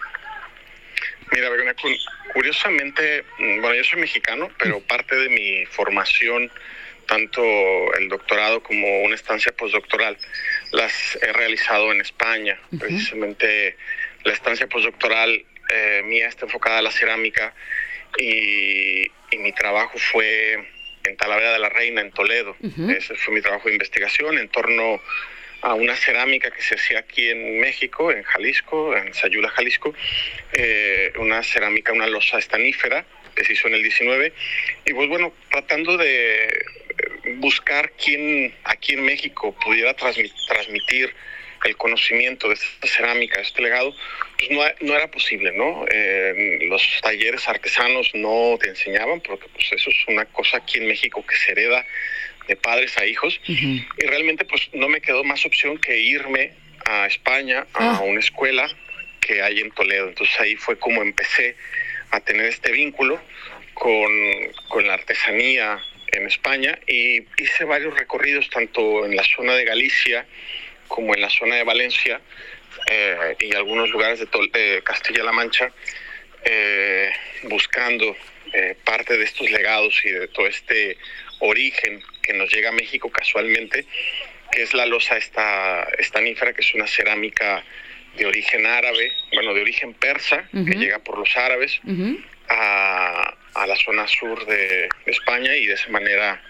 Mira, 1.32 1.48
Begonia, 1.48 1.74
curiosamente, 2.34 3.24
mm, 3.38 3.60
bueno, 3.60 3.74
yo 3.76 3.84
soy 3.84 4.00
mexicano, 4.00 4.50
pero 4.58 4.80
parte 4.80 5.16
de 5.16 5.28
mi 5.30 5.64
formación, 5.66 6.50
tanto 7.06 7.42
el 7.94 8.08
doctorado 8.08 8.62
como 8.62 9.02
una 9.02 9.14
estancia 9.14 9.52
postdoctoral, 9.52 10.18
las 10.72 11.16
he 11.22 11.32
realizado 11.32 11.92
en 11.92 12.00
España. 12.00 12.58
Precisamente 12.78 13.76
la 14.24 14.32
estancia 14.32 14.66
postdoctoral 14.66 15.44
eh, 15.70 16.02
mía 16.04 16.28
está 16.28 16.46
enfocada 16.46 16.78
a 16.78 16.82
la 16.82 16.90
cerámica 16.90 17.54
y, 18.18 19.10
mi 19.38 19.52
trabajo 19.52 19.98
fue 19.98 20.54
en 21.02 21.16
Talavera 21.16 21.52
de 21.52 21.58
la 21.58 21.68
Reina, 21.68 22.00
en 22.00 22.12
Toledo. 22.12 22.56
Ese 22.88 23.16
fue 23.16 23.34
mi 23.34 23.40
trabajo 23.42 23.66
de 23.68 23.74
investigación 23.74 24.38
en 24.38 24.48
torno 24.48 25.02
a 25.64 25.72
una 25.72 25.96
cerámica 25.96 26.50
que 26.50 26.60
se 26.60 26.74
hacía 26.74 26.98
aquí 26.98 27.30
en 27.30 27.58
México, 27.58 28.12
en 28.12 28.22
Jalisco, 28.22 28.94
en 28.94 29.14
Sayula, 29.14 29.48
Jalisco, 29.48 29.94
eh, 30.52 31.10
una 31.16 31.42
cerámica, 31.42 31.92
una 31.92 32.06
losa 32.06 32.38
estanífera 32.38 33.06
que 33.34 33.44
se 33.44 33.54
hizo 33.54 33.68
en 33.68 33.74
el 33.74 33.82
19. 33.82 34.32
Y 34.84 34.92
pues 34.92 35.08
bueno, 35.08 35.32
tratando 35.50 35.96
de 35.96 36.44
eh, 36.44 36.50
buscar 37.36 37.92
quién 37.92 38.54
aquí 38.64 38.92
en 38.92 39.04
México 39.04 39.56
pudiera 39.64 39.94
transmitir 39.94 41.14
el 41.64 41.76
conocimiento 41.78 42.48
de 42.48 42.54
esta 42.54 42.86
cerámica, 42.86 43.38
de 43.38 43.44
este 43.44 43.62
legado, 43.62 43.96
pues 44.36 44.50
no, 44.50 44.94
era 44.94 45.10
posible, 45.10 45.50
¿no? 45.52 45.86
Los 46.68 46.86
talleres 47.00 47.48
artesanos 47.48 48.10
no 48.12 48.58
te 48.60 48.68
enseñaban, 48.68 49.22
porque 49.22 49.46
pues 49.54 49.72
eso 49.72 49.88
es 49.88 49.96
una 50.08 50.26
cosa 50.26 50.58
aquí 50.58 50.76
en 50.76 50.88
México 50.88 51.24
que 51.26 51.36
se 51.36 51.52
hereda 51.52 51.86
de 52.48 52.56
padres 52.56 52.96
a 52.98 53.06
hijos 53.06 53.40
y 53.46 53.86
realmente 53.98 54.44
pues 54.44 54.68
no 54.72 54.88
me 54.88 55.00
quedó 55.00 55.24
más 55.24 55.44
opción 55.46 55.78
que 55.78 55.98
irme 55.98 56.52
a 56.84 57.06
España 57.06 57.66
a 57.74 57.96
ah. 57.96 58.00
una 58.00 58.20
escuela 58.20 58.68
que 59.20 59.42
hay 59.42 59.60
en 59.60 59.70
Toledo. 59.70 60.08
Entonces 60.08 60.38
ahí 60.40 60.56
fue 60.56 60.78
como 60.78 61.02
empecé 61.02 61.56
a 62.10 62.20
tener 62.20 62.46
este 62.46 62.72
vínculo 62.72 63.20
con, 63.74 64.12
con 64.68 64.86
la 64.86 64.94
artesanía 64.94 65.80
en 66.12 66.26
España 66.26 66.78
y 66.86 67.22
hice 67.38 67.64
varios 67.64 67.94
recorridos 67.94 68.48
tanto 68.50 69.04
en 69.04 69.16
la 69.16 69.24
zona 69.24 69.54
de 69.54 69.64
Galicia 69.64 70.26
como 70.88 71.14
en 71.14 71.20
la 71.20 71.30
zona 71.30 71.56
de 71.56 71.64
Valencia 71.64 72.20
eh, 72.90 73.36
y 73.40 73.54
algunos 73.54 73.90
lugares 73.90 74.20
de, 74.20 74.82
Castilla-La 74.84 75.32
Mancha 75.32 75.72
eh, 76.44 77.10
buscando 77.44 78.16
eh, 78.52 78.76
parte 78.84 79.16
de 79.16 79.24
estos 79.24 79.50
legados 79.50 80.00
y 80.04 80.10
de 80.10 80.28
todo 80.28 80.46
este 80.46 80.98
origen 81.40 82.02
que 82.24 82.32
nos 82.32 82.50
llega 82.52 82.70
a 82.70 82.72
México 82.72 83.10
casualmente, 83.10 83.84
que 84.50 84.62
es 84.62 84.74
la 84.74 84.86
losa 84.86 85.16
esta, 85.16 85.86
estanífera, 85.98 86.52
que 86.52 86.62
es 86.62 86.74
una 86.74 86.86
cerámica 86.86 87.64
de 88.16 88.26
origen 88.26 88.66
árabe, 88.66 89.12
bueno, 89.32 89.54
de 89.54 89.60
origen 89.60 89.92
persa, 89.94 90.48
que 90.52 90.76
llega 90.76 91.00
por 91.00 91.18
los 91.18 91.36
árabes 91.36 91.80
a, 92.48 93.34
a, 93.54 93.66
la 93.66 93.76
zona 93.76 94.06
sur 94.06 94.46
de 94.46 94.88
España 95.06 95.56
y 95.56 95.66
de 95.66 95.74
esa 95.74 95.88
manera 95.90 96.40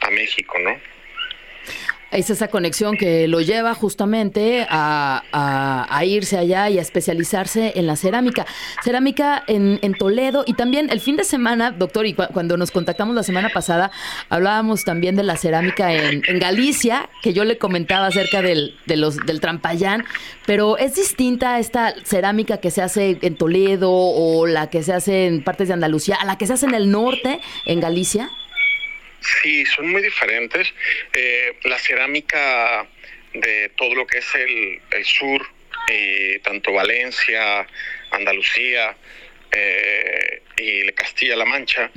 a 0.00 0.10
México, 0.10 0.58
¿no? 0.58 0.80
Es 2.14 2.30
esa 2.30 2.48
conexión 2.48 2.96
que 2.96 3.28
lo 3.28 3.40
lleva 3.40 3.74
justamente 3.74 4.66
a, 4.70 5.22
irse 6.04 6.36
allá 6.36 6.68
y 6.70 6.78
a 6.78 6.82
especializarse 6.82 7.72
en 7.76 7.86
la 7.86 7.96
cerámica. 7.96 8.46
Cerámica 8.82 9.42
en, 9.46 9.94
Toledo 9.98 10.44
y 10.46 10.54
también 10.54 10.90
el 10.90 11.00
fin 11.00 11.16
de 11.16 11.24
semana, 11.24 11.70
doctor, 11.70 12.06
y 12.06 12.14
cuando 12.14 12.56
nos 12.56 12.70
contactamos 12.70 13.14
la 13.14 13.22
semana 13.22 13.48
pasada, 13.48 13.90
hablábamos 14.28 14.84
también 14.84 15.16
de 15.16 15.22
la 15.22 15.36
cerámica 15.36 15.92
en, 15.92 16.22
Galicia, 16.38 17.08
que 17.22 17.32
yo 17.32 17.44
le 17.44 17.58
comentaba 17.58 18.06
acerca 18.06 18.42
del, 18.42 18.76
del 18.86 19.40
trampayán, 19.40 20.04
pero 20.46 20.76
es 20.78 20.94
distinta 20.94 21.58
esta 21.58 21.94
cerámica 22.04 22.58
que 22.58 22.70
se 22.70 22.82
hace 22.82 23.18
en 23.22 23.36
Toledo 23.36 23.90
o 23.90 24.46
la 24.46 24.68
que 24.68 24.82
se 24.82 24.92
hace 24.92 25.26
en 25.26 25.42
partes 25.42 25.68
de 25.68 25.74
Andalucía 25.74 26.16
a 26.16 26.24
la 26.24 26.38
que 26.38 26.46
se 26.46 26.52
hace 26.52 26.66
en 26.66 26.74
el 26.74 26.90
norte, 26.90 27.40
en 27.66 27.80
Galicia. 27.80 28.30
Sí, 29.24 29.64
son 29.66 29.90
muy 29.90 30.02
diferentes. 30.02 30.72
Eh, 31.12 31.54
la 31.64 31.78
cerámica 31.78 32.86
de 33.32 33.70
todo 33.76 33.94
lo 33.94 34.06
que 34.06 34.18
es 34.18 34.34
el, 34.34 35.04
sur, 35.04 35.46
y 35.88 36.38
tanto 36.40 36.72
Valencia, 36.72 37.66
Andalucía 38.10 38.96
eh, 39.50 40.42
y 40.56 40.92
Castilla-La 40.92 41.44
Mancha, 41.44 41.90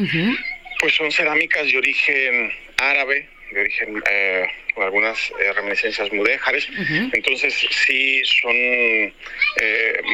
pues 0.79 0.95
son 0.95 1.11
cerámicas 1.11 1.67
de 1.67 1.77
origen 1.77 2.51
árabe, 2.77 3.29
de 3.51 3.59
origen 3.59 4.03
eh, 4.09 4.47
con 4.73 4.83
algunas 4.85 5.31
reminiscencias 5.55 6.11
mudéjares. 6.11 6.67
Entonces 7.13 7.53
sí 7.53 8.21
son 8.23 9.13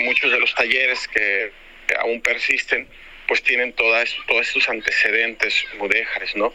muchos 0.04 0.32
de 0.32 0.40
los 0.40 0.54
talleres 0.56 1.08
que 1.08 1.52
aún 2.00 2.22
persisten 2.22 2.88
pues 3.28 3.42
tienen 3.44 3.74
todas, 3.74 4.16
todos 4.28 4.48
estos 4.48 4.70
antecedentes 4.70 5.66
mudéjares, 5.78 6.36
¿no? 6.36 6.54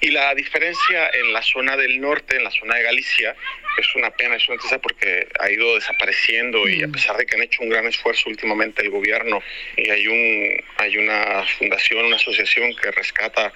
Y 0.00 0.10
la 0.10 0.34
diferencia 0.34 1.10
en 1.10 1.32
la 1.32 1.42
zona 1.42 1.76
del 1.76 2.00
norte, 2.00 2.36
en 2.36 2.44
la 2.44 2.50
zona 2.50 2.76
de 2.76 2.82
Galicia, 2.82 3.34
es 3.78 3.94
una 3.94 4.10
pena, 4.10 4.36
es 4.36 4.48
una 4.48 4.56
tristeza 4.56 4.80
porque 4.80 5.28
ha 5.38 5.50
ido 5.50 5.74
desapareciendo 5.74 6.68
y 6.68 6.82
a 6.82 6.88
mm. 6.88 6.92
pesar 6.92 7.16
de 7.16 7.26
que 7.26 7.36
han 7.36 7.42
hecho 7.42 7.62
un 7.62 7.68
gran 7.68 7.86
esfuerzo 7.86 8.30
últimamente 8.30 8.82
el 8.82 8.90
gobierno 8.90 9.42
y 9.76 9.90
hay, 9.90 10.06
un, 10.08 10.64
hay 10.78 10.96
una 10.96 11.44
fundación, 11.58 12.06
una 12.06 12.16
asociación 12.16 12.74
que 12.76 12.90
rescata 12.90 13.52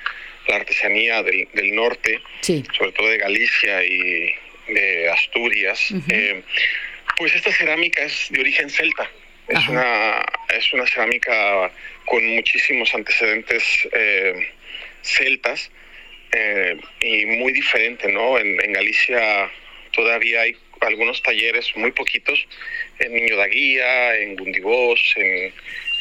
la 0.49 0.57
artesanía 0.57 1.23
del, 1.23 1.49
del 1.53 1.75
norte, 1.75 2.21
sobre 2.43 2.93
todo 2.93 3.09
de 3.09 3.19
Galicia 3.19 3.85
y 3.85 4.35
de 4.69 5.11
Asturias, 5.11 5.93
eh, 6.09 6.43
pues 7.17 7.35
esta 7.35 7.53
cerámica 7.53 8.03
es 8.03 8.29
de 8.31 8.41
origen 8.41 8.71
celta. 8.71 9.11
Es 9.51 9.69
una, 9.69 10.25
es 10.57 10.73
una 10.73 10.87
cerámica 10.87 11.71
con 12.07 12.25
muchísimos 12.37 12.95
antecedentes 12.95 13.89
eh, 13.93 14.49
celtas 15.03 15.71
eh, 16.33 16.79
y 17.01 17.27
muy 17.27 17.53
diferente, 17.53 18.11
¿no? 18.13 18.39
En, 18.39 18.73
Galicia 18.73 19.51
todavía 19.93 20.43
hay 20.43 20.57
algunos 20.81 21.21
talleres, 21.23 21.77
muy 21.77 21.91
poquitos, 21.91 22.47
en 23.01 23.13
Niño 23.13 23.37
da 23.37 23.47
Guía, 23.47 24.17
en 24.17 24.37
Gundibós, 24.37 25.15
en, 25.17 25.53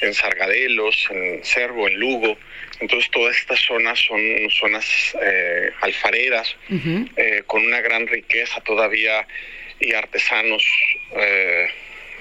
en 0.01 0.13
Sargadelos, 0.13 1.07
en 1.09 1.43
Cervo, 1.43 1.87
en 1.87 1.99
Lugo. 1.99 2.37
Entonces 2.79 3.09
todas 3.09 3.35
estas 3.35 3.59
zonas 3.61 3.99
son 3.99 4.21
zonas 4.51 4.85
eh, 5.21 5.71
alfareras 5.81 6.55
eh, 7.17 7.43
con 7.47 7.65
una 7.65 7.81
gran 7.81 8.07
riqueza 8.07 8.61
todavía 8.61 9.27
y 9.79 9.93
artesanos. 9.93 10.63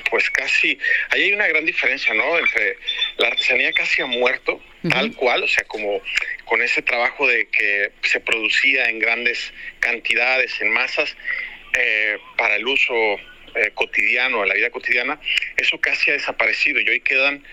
Eh, 0.09 0.11
pues 0.11 0.31
casi, 0.31 0.79
ahí 1.11 1.25
hay 1.25 1.33
una 1.33 1.47
gran 1.47 1.65
diferencia, 1.65 2.15
¿no? 2.15 2.39
Entre 2.39 2.79
la 3.19 3.29
artesanía 3.29 3.73
casi 3.73 4.03
ha 4.03 4.07
muerto, 4.07 4.61
tal 4.89 5.15
cual, 5.15 5.43
o 5.43 5.49
sea, 5.49 5.65
como 5.65 6.01
con 6.45 6.63
ese 6.63 6.83
trabajo 6.83 7.27
de 7.27 7.47
que 7.49 7.91
se 8.03 8.21
producía 8.21 8.89
en 8.89 8.99
grandes 8.99 9.53
cantidades, 9.81 10.61
en 10.61 10.71
masas, 10.71 11.17
para 12.37 12.57
el 12.57 12.67
uso 12.67 12.95
cotidiano, 13.75 14.43
en 14.43 14.49
la 14.49 14.55
vida 14.55 14.71
cotidiana, 14.71 15.21
eso 15.57 15.79
casi 15.81 16.11
ha 16.11 16.15
desaparecido. 16.15 16.81
Y 16.81 16.89
hoy 16.89 17.01
quedan 17.01 17.45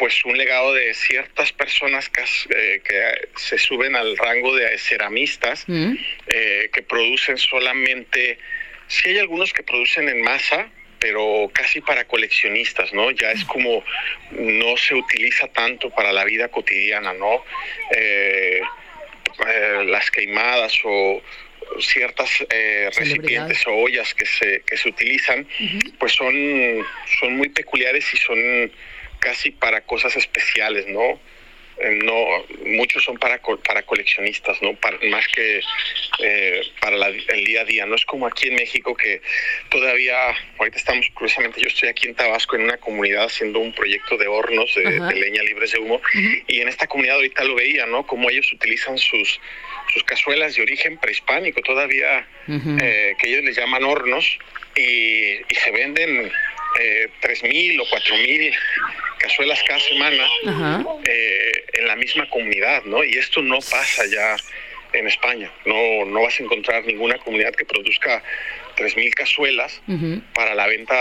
pues 0.00 0.24
un 0.24 0.34
legado 0.38 0.72
de 0.72 0.94
ciertas 0.94 1.52
personas 1.52 2.08
que, 2.08 2.22
eh, 2.22 2.80
que 2.82 3.28
se 3.36 3.58
suben 3.58 3.94
al 3.94 4.16
rango 4.16 4.56
de 4.56 4.78
ceramistas, 4.78 5.66
eh, 5.68 6.70
que 6.72 6.82
producen 6.82 7.36
solamente, 7.36 8.38
sí 8.88 9.10
hay 9.10 9.18
algunos 9.18 9.52
que 9.52 9.62
producen 9.62 10.08
en 10.08 10.22
masa, 10.22 10.70
pero 11.00 11.50
casi 11.52 11.80
para 11.80 12.04
coleccionistas, 12.04 12.92
¿no? 12.92 13.10
Ya 13.10 13.32
es 13.32 13.44
como 13.44 13.82
no 14.32 14.76
se 14.76 14.94
utiliza 14.94 15.48
tanto 15.48 15.90
para 15.90 16.12
la 16.12 16.24
vida 16.24 16.48
cotidiana, 16.48 17.12
¿no? 17.14 17.42
Eh, 17.96 18.60
las 19.86 20.10
queimadas 20.10 20.74
o 20.84 21.22
ciertas 21.80 22.44
recipientes 22.96 23.66
o 23.66 23.72
ollas 23.74 24.12
que 24.12 24.26
se, 24.26 24.62
que 24.66 24.76
se 24.76 24.88
utilizan, 24.88 25.46
pues 25.98 26.12
son, 26.12 26.34
son 27.20 27.36
muy 27.36 27.48
peculiares 27.48 28.12
y 28.12 28.18
son 28.18 28.70
casi 29.20 29.50
para 29.50 29.82
cosas 29.82 30.16
especiales, 30.16 30.86
¿no? 30.88 31.18
No 32.02 32.44
muchos 32.64 33.04
son 33.04 33.16
para 33.16 33.40
para 33.66 33.82
coleccionistas 33.82 34.60
no 34.62 34.76
más 35.08 35.26
que 35.28 35.60
eh, 36.22 36.62
para 36.80 37.08
el 37.08 37.44
día 37.44 37.62
a 37.62 37.64
día. 37.64 37.86
No 37.86 37.94
es 37.94 38.04
como 38.04 38.26
aquí 38.26 38.48
en 38.48 38.56
México 38.56 38.94
que 38.94 39.22
todavía 39.70 40.16
ahorita 40.58 40.76
estamos 40.76 41.08
curiosamente 41.14 41.60
yo 41.60 41.68
estoy 41.68 41.88
aquí 41.88 42.08
en 42.08 42.14
Tabasco 42.14 42.56
en 42.56 42.62
una 42.62 42.76
comunidad 42.76 43.24
haciendo 43.24 43.60
un 43.60 43.72
proyecto 43.72 44.16
de 44.16 44.26
hornos 44.26 44.74
de, 44.74 45.00
leña 45.14 45.42
libres 45.42 45.72
de 45.72 45.78
humo. 45.78 46.00
Y 46.46 46.60
en 46.60 46.68
esta 46.68 46.86
comunidad 46.86 47.16
ahorita 47.16 47.44
lo 47.44 47.54
veía 47.54 47.86
no 47.86 48.06
como 48.06 48.30
ellos 48.30 48.52
utilizan 48.52 48.98
sus 48.98 49.40
sus 49.92 50.04
cazuelas 50.04 50.54
de 50.54 50.62
origen 50.62 50.98
prehispánico 50.98 51.62
todavía 51.62 52.26
eh, 52.48 53.16
que 53.18 53.28
ellos 53.28 53.42
les 53.42 53.56
llaman 53.56 53.82
hornos 53.82 54.38
y, 54.76 55.34
y 55.48 55.54
se 55.54 55.70
venden 55.72 56.30
eh, 56.78 57.08
3.000 57.22 57.80
o 57.80 57.84
4.000 57.84 58.56
cazuelas 59.18 59.62
cada 59.66 59.80
semana 59.80 60.26
eh, 61.04 61.52
en 61.74 61.86
la 61.86 61.96
misma 61.96 62.28
comunidad, 62.28 62.84
¿no? 62.84 63.04
Y 63.04 63.18
esto 63.18 63.42
no 63.42 63.58
pasa 63.58 64.04
ya 64.06 64.36
en 64.92 65.06
España. 65.06 65.50
No, 65.64 66.04
no 66.06 66.22
vas 66.22 66.38
a 66.40 66.42
encontrar 66.42 66.84
ninguna 66.84 67.18
comunidad 67.18 67.54
que 67.54 67.64
produzca 67.64 68.22
3.000 68.74 69.14
cazuelas 69.14 69.80
para 70.34 70.54
la 70.54 70.66
venta 70.66 70.94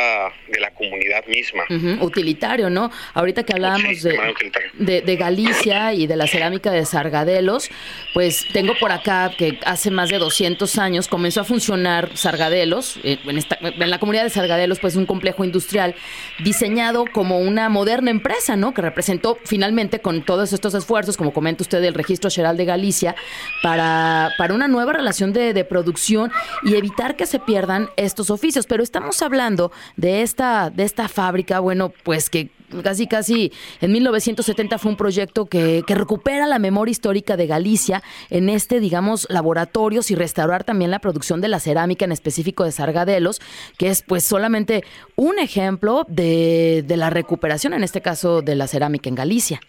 de 0.48 0.60
la 0.60 0.72
comunidad 0.72 1.26
misma. 1.28 1.64
Utilitario, 2.02 2.70
¿no? 2.70 2.92
Ahorita 3.14 3.44
que 3.44 3.54
hablábamos 3.54 4.02
de, 4.02 5.02
de, 5.02 5.16
Galicia 5.16 5.94
y 5.94 6.08
de 6.08 6.16
la 6.16 6.28
cerámica 6.28 6.72
de 6.72 6.86
Sargadelos, 6.86 7.70
pues 8.14 8.46
tengo 8.54 8.74
por 8.80 8.92
acá 8.92 9.32
que 9.38 9.60
hace 9.66 9.92
más 9.92 10.10
de 10.10 10.18
200 10.18 10.78
años 10.78 11.08
comenzó 11.08 11.42
a 11.42 11.44
funcionar 11.44 12.16
Sargadelos, 12.16 13.00
eh, 13.04 13.20
en, 13.26 13.40
en 13.82 13.90
la 13.90 14.00
comunidad 14.00 14.24
de 14.24 14.30
Sargadelos, 14.30 14.80
pues 14.80 14.96
un 14.96 15.06
complejo 15.06 15.44
industrial 15.44 15.96
diseñado 16.44 17.06
como 17.12 17.40
una 17.40 17.70
moderna 17.70 18.12
empresa, 18.12 18.56
¿no? 18.56 18.74
Que 18.74 18.82
representó 18.82 19.38
finalmente 19.44 20.00
con 20.00 20.24
todos 20.24 20.54
estos 20.54 20.74
esfuerzos, 20.74 21.18
como 21.18 21.34
comenta 21.34 21.64
usted, 21.64 21.84
el 21.84 21.94
registro 21.94 22.30
general 22.30 22.58
de 22.58 22.66
Galicia, 22.66 23.16
para, 23.62 24.32
para 24.38 24.54
una 24.54 24.68
nueva 24.68 24.94
relación 24.94 25.34
de, 25.34 25.54
de 25.54 25.66
producción 25.66 26.32
y 26.64 26.76
evitar 26.76 27.16
que 27.16 27.26
se 27.26 27.40
pierda 27.40 27.59
estos 27.96 28.30
oficios. 28.30 28.66
Pero 28.68 28.84
estamos 28.84 29.22
hablando 29.22 29.72
de 29.96 30.22
esta, 30.22 30.70
de 30.70 30.84
esta 30.84 31.08
fábrica, 31.08 31.60
bueno, 31.60 31.92
pues 32.04 32.30
que 32.30 32.52
casi 32.84 33.08
casi 33.08 33.52
en 33.82 33.92
1970 33.92 34.78
fue 34.78 34.92
un 34.92 34.98
proyecto 34.98 35.46
que, 35.48 35.84
que, 35.86 35.96
recupera 35.96 36.46
la 36.46 36.60
memoria 36.60 36.92
histórica 36.92 37.36
de 37.36 37.48
Galicia 37.48 38.04
en 38.30 38.50
este, 38.50 38.80
digamos, 38.80 39.28
laboratorios 39.30 40.12
y 40.12 40.16
restaurar 40.16 40.64
también 40.64 40.92
la 40.92 41.00
producción 41.00 41.42
de 41.42 41.48
la 41.48 41.60
cerámica, 41.60 42.06
en 42.06 42.12
específico 42.12 42.64
de 42.64 42.72
Sargadelos, 42.72 43.42
que 43.78 43.90
es 43.90 44.04
pues 44.04 44.24
solamente 44.24 44.84
un 45.16 45.40
ejemplo 45.40 46.06
de, 46.08 46.84
de 46.86 46.98
la 46.98 47.10
recuperación, 47.10 47.74
en 47.74 47.84
este 47.84 48.02
caso, 48.02 48.42
de 48.42 48.56
la 48.56 48.68
cerámica 48.68 49.10
en 49.10 49.16
Galicia. 49.16 49.60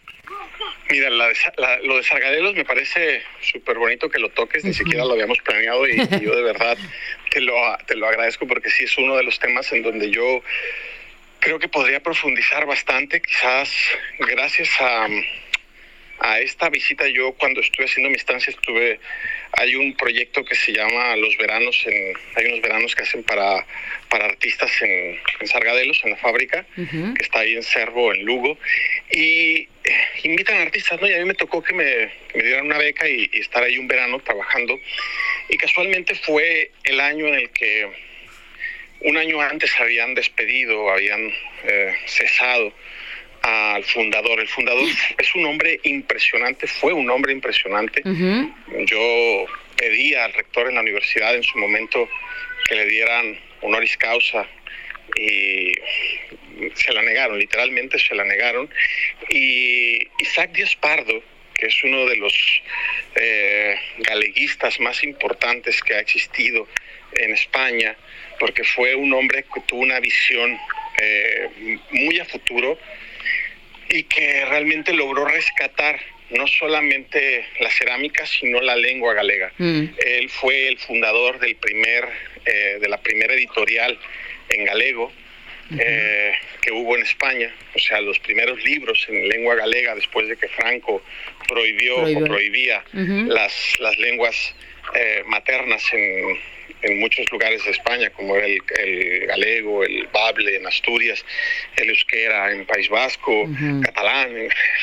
Mira, 0.90 1.08
lo 1.10 1.96
de 1.96 2.02
Sargadelos 2.02 2.54
me 2.54 2.64
parece 2.64 3.22
súper 3.40 3.78
bonito 3.78 4.08
que 4.10 4.18
lo 4.18 4.28
toques, 4.30 4.64
ni 4.64 4.74
siquiera 4.74 5.04
lo 5.04 5.12
habíamos 5.12 5.38
planeado 5.38 5.86
y, 5.88 5.96
yo 6.20 6.34
de 6.34 6.42
verdad 6.42 6.76
te 7.30 7.40
lo, 7.40 7.54
te 7.86 7.94
lo 7.94 8.08
agradezco 8.08 8.46
porque 8.46 8.70
sí 8.70 8.84
es 8.84 8.98
uno 8.98 9.16
de 9.16 9.22
los 9.22 9.38
temas 9.38 9.72
en 9.72 9.82
donde 9.82 10.10
yo 10.10 10.42
creo 11.38 11.58
que 11.58 11.68
podría 11.68 12.00
profundizar 12.00 12.66
bastante, 12.66 13.20
quizás 13.20 13.72
gracias 14.18 14.68
a, 14.80 15.06
a 16.20 16.40
esta 16.40 16.68
visita 16.68 17.08
yo 17.08 17.32
cuando 17.32 17.60
estuve 17.60 17.86
haciendo 17.86 18.10
mi 18.10 18.16
estancia 18.16 18.50
estuve 18.50 19.00
hay 19.52 19.74
un 19.74 19.94
proyecto 19.96 20.44
que 20.44 20.54
se 20.54 20.72
llama 20.72 21.16
Los 21.16 21.36
Veranos, 21.36 21.82
en, 21.86 22.14
hay 22.36 22.46
unos 22.46 22.60
veranos 22.60 22.94
que 22.94 23.02
hacen 23.02 23.22
para, 23.24 23.66
para 24.08 24.26
artistas 24.26 24.70
en, 24.80 25.18
en 25.40 25.46
Sargadelos, 25.46 26.00
en 26.04 26.10
la 26.10 26.16
fábrica, 26.16 26.64
que 26.76 27.22
está 27.22 27.40
ahí 27.40 27.54
en 27.54 27.62
Cervo, 27.62 28.14
en 28.14 28.24
Lugo, 28.24 28.58
y 29.10 29.62
eh, 29.62 29.68
invitan 30.22 30.58
artistas, 30.58 31.00
¿no? 31.00 31.08
Y 31.08 31.14
a 31.14 31.18
mí 31.18 31.24
me 31.24 31.34
tocó 31.34 31.62
que 31.62 31.74
me, 31.74 32.10
me 32.34 32.42
dieran 32.42 32.66
una 32.66 32.78
beca 32.78 33.08
y, 33.08 33.28
estar 33.32 33.62
ahí 33.62 33.76
un 33.78 33.88
verano 33.88 34.20
trabajando, 34.20 34.78
y 35.48 35.56
casualmente 35.56 36.14
fue 36.14 36.70
el 36.84 37.00
año 37.00 37.26
en 37.26 37.34
el 37.34 37.50
que 37.50 37.88
un 39.00 39.16
año 39.16 39.40
antes 39.40 39.72
habían 39.80 40.14
despedido, 40.14 40.90
habían 40.90 41.32
eh, 41.64 41.96
cesado 42.06 42.72
al 43.42 43.84
fundador. 43.84 44.40
El 44.40 44.48
fundador 44.48 44.88
es 45.18 45.34
un 45.34 45.46
hombre 45.46 45.80
impresionante, 45.84 46.66
fue 46.66 46.92
un 46.92 47.10
hombre 47.10 47.32
impresionante. 47.32 48.02
Yo 48.86 49.46
pedí 49.76 50.14
al 50.14 50.32
rector 50.32 50.68
en 50.68 50.74
la 50.74 50.82
universidad 50.82 51.34
en 51.34 51.42
su 51.42 51.58
momento 51.58 52.08
que 52.68 52.74
le 52.74 52.86
dieran 52.86 53.38
honoris 53.62 53.96
causa 53.96 54.46
y 55.16 55.72
se 56.74 56.92
la 56.92 57.02
negaron, 57.02 57.38
literalmente 57.38 57.98
se 57.98 58.14
la 58.14 58.24
negaron. 58.24 58.68
Y 59.30 60.08
Isaac 60.18 60.52
Díaz 60.52 60.76
Pardo, 60.76 61.22
que 61.54 61.66
es 61.66 61.84
uno 61.84 62.06
de 62.06 62.16
los 62.16 62.62
eh, 63.16 63.76
galeguistas 63.98 64.78
más 64.80 65.02
importantes 65.02 65.82
que 65.82 65.94
ha 65.94 66.00
existido 66.00 66.68
en 67.12 67.32
España, 67.32 67.96
porque 68.38 68.64
fue 68.64 68.94
un 68.94 69.12
hombre 69.12 69.44
que 69.52 69.60
tuvo 69.62 69.80
una 69.80 70.00
visión 70.00 70.58
eh, 71.00 71.78
muy 71.90 72.18
a 72.20 72.24
futuro, 72.24 72.78
y 73.90 74.04
que 74.04 74.44
realmente 74.46 74.94
logró 74.94 75.24
rescatar 75.26 76.00
no 76.30 76.46
solamente 76.46 77.44
la 77.58 77.70
cerámica, 77.70 78.24
sino 78.24 78.60
la 78.60 78.76
lengua 78.76 79.14
galega. 79.14 79.52
Mm. 79.58 79.84
Él 80.06 80.28
fue 80.30 80.68
el 80.68 80.78
fundador 80.78 81.40
del 81.40 81.56
primer, 81.56 82.08
eh, 82.46 82.78
de 82.80 82.88
la 82.88 82.98
primera 82.98 83.34
editorial 83.34 83.98
en 84.48 84.64
galego 84.64 85.12
eh, 85.78 86.32
que 86.62 86.72
hubo 86.72 86.96
en 86.96 87.02
España, 87.02 87.52
o 87.74 87.78
sea, 87.78 88.00
los 88.00 88.18
primeros 88.20 88.62
libros 88.64 89.06
en 89.08 89.28
lengua 89.28 89.54
galega 89.54 89.94
después 89.94 90.26
de 90.28 90.36
que 90.36 90.48
Franco 90.48 91.02
prohibió, 91.46 91.98
o 91.98 92.24
prohibía 92.24 92.82
las, 92.92 93.78
las 93.78 93.96
lenguas 93.98 94.54
eh, 94.94 95.22
maternas 95.26 95.82
en, 95.92 96.38
en 96.82 96.98
muchos 96.98 97.30
lugares 97.30 97.64
de 97.64 97.70
España, 97.70 98.10
como 98.10 98.36
el, 98.36 98.58
el, 98.78 99.26
galego, 99.26 99.84
el 99.84 100.06
bable 100.08 100.56
en 100.56 100.66
Asturias, 100.66 101.24
el 101.76 101.88
euskera 101.90 102.52
en 102.52 102.66
País 102.66 102.88
Vasco, 102.88 103.48
catalán. 103.82 104.34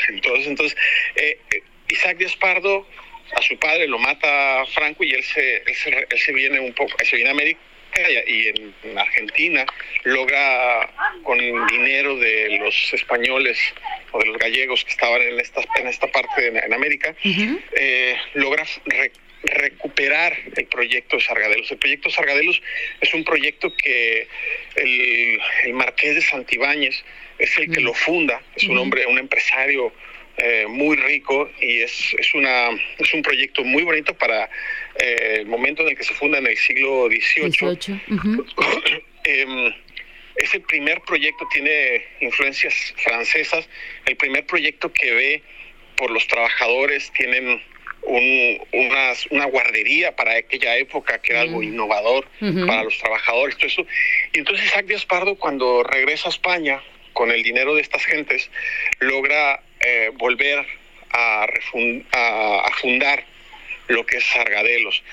Entonces, 0.10 0.47
entonces 0.47 0.77
eh, 1.15 1.39
eh, 1.51 1.62
Isaac 1.89 2.17
Díaz 2.17 2.36
Pardo, 2.36 2.88
a 3.36 3.41
su 3.41 3.57
padre 3.57 3.88
lo 3.88 3.99
mata 3.99 4.65
Franco 4.73 5.03
y 5.03 5.12
él 5.12 5.23
se, 5.23 5.57
él 5.57 5.75
se, 5.75 5.89
él 5.89 6.17
se 6.17 6.31
viene 6.31 6.60
un 6.60 6.73
poco, 6.73 6.95
se 7.03 7.15
viene 7.17 7.29
a 7.29 7.33
América 7.33 7.60
y 8.27 8.47
en 8.47 8.97
Argentina 8.97 9.65
logra 10.03 10.89
con 11.23 11.38
dinero 11.67 12.15
de 12.17 12.57
los 12.60 12.93
españoles 12.93 13.57
o 14.12 14.19
de 14.19 14.25
los 14.27 14.38
gallegos 14.38 14.83
que 14.83 14.91
estaban 14.91 15.21
en 15.21 15.39
esta, 15.39 15.62
en 15.75 15.88
esta 15.88 16.07
parte 16.07 16.51
de 16.51 16.60
en 16.60 16.73
América, 16.73 17.15
eh, 17.23 18.15
logra 18.36 18.65
recuperar 19.43 20.38
el 20.56 20.65
proyecto 20.65 21.19
Sargadelos. 21.19 21.71
El 21.71 21.78
proyecto 21.78 22.10
Sargadelos 22.10 22.62
es 23.02 23.13
un 23.13 23.23
proyecto 23.23 23.73
que 23.76 24.28
el, 24.76 25.73
marqués 25.73 26.15
de 26.15 26.21
Santibáñez 26.21 27.04
es 27.38 27.58
el 27.58 27.71
que 27.71 27.82
lo 27.82 27.93
funda, 27.93 28.41
es 28.56 28.63
un 28.63 28.78
hombre, 28.78 29.06
un 29.06 29.17
empresario 29.17 29.93
eh, 30.38 30.65
muy 30.67 30.97
rico 30.97 31.50
y 31.62 31.80
es, 31.82 32.15
es, 32.17 32.34
una, 32.34 32.69
es 32.97 33.13
un 33.13 33.21
proyecto 33.21 33.63
muy 33.63 33.84
bonito 33.84 34.13
para 34.15 34.50
eh, 35.00 35.38
el 35.39 35.45
momento 35.47 35.84
en 35.84 35.89
el 35.89 35.97
que 35.97 36.04
se 36.04 36.13
funda 36.13 36.39
en 36.39 36.47
el 36.47 36.58
siglo 36.58 37.08
XVIII. 37.08 38.02
Em, 39.30 39.73
ese 40.38 40.62
primer 40.62 41.02
proyecto 41.02 41.45
tiene 41.52 42.02
influencias 42.21 42.93
francesas, 42.97 43.67
el 44.06 44.15
primer 44.15 44.45
proyecto 44.45 44.93
que 44.93 45.12
ve 45.12 45.43
por 45.97 46.12
los 46.12 46.26
trabajadores, 46.28 47.12
tienen 47.12 47.62
una 48.03 49.45
guardería 49.45 50.15
para 50.15 50.38
aquella 50.38 50.77
época, 50.77 51.19
que 51.19 51.33
era 51.33 51.41
algo 51.41 51.62
innovador 51.62 52.27
para 52.39 52.83
los 52.83 52.97
trabajadores, 52.97 53.57
todo 53.57 53.67
eso. 53.67 53.86
Y 54.33 54.39
entonces 54.39 54.65
Isaac 54.65 54.86
Díaz 54.86 55.05
Pardo, 55.05 55.36
cuando 55.36 55.83
regresa 55.83 56.27
a 56.27 56.31
España 56.31 56.81
con 57.13 57.31
el 57.31 57.43
dinero 57.43 57.75
de 57.75 57.81
estas 57.81 58.05
gentes, 58.05 58.49
logra 58.99 59.62
eh, 59.79 60.12
volver 60.13 60.65
a, 61.12 61.45
a, 61.45 62.71
fundar 62.79 63.23
lo 63.88 64.05
que 64.05 64.17
es 64.17 64.23
Sargadelos 64.25 65.03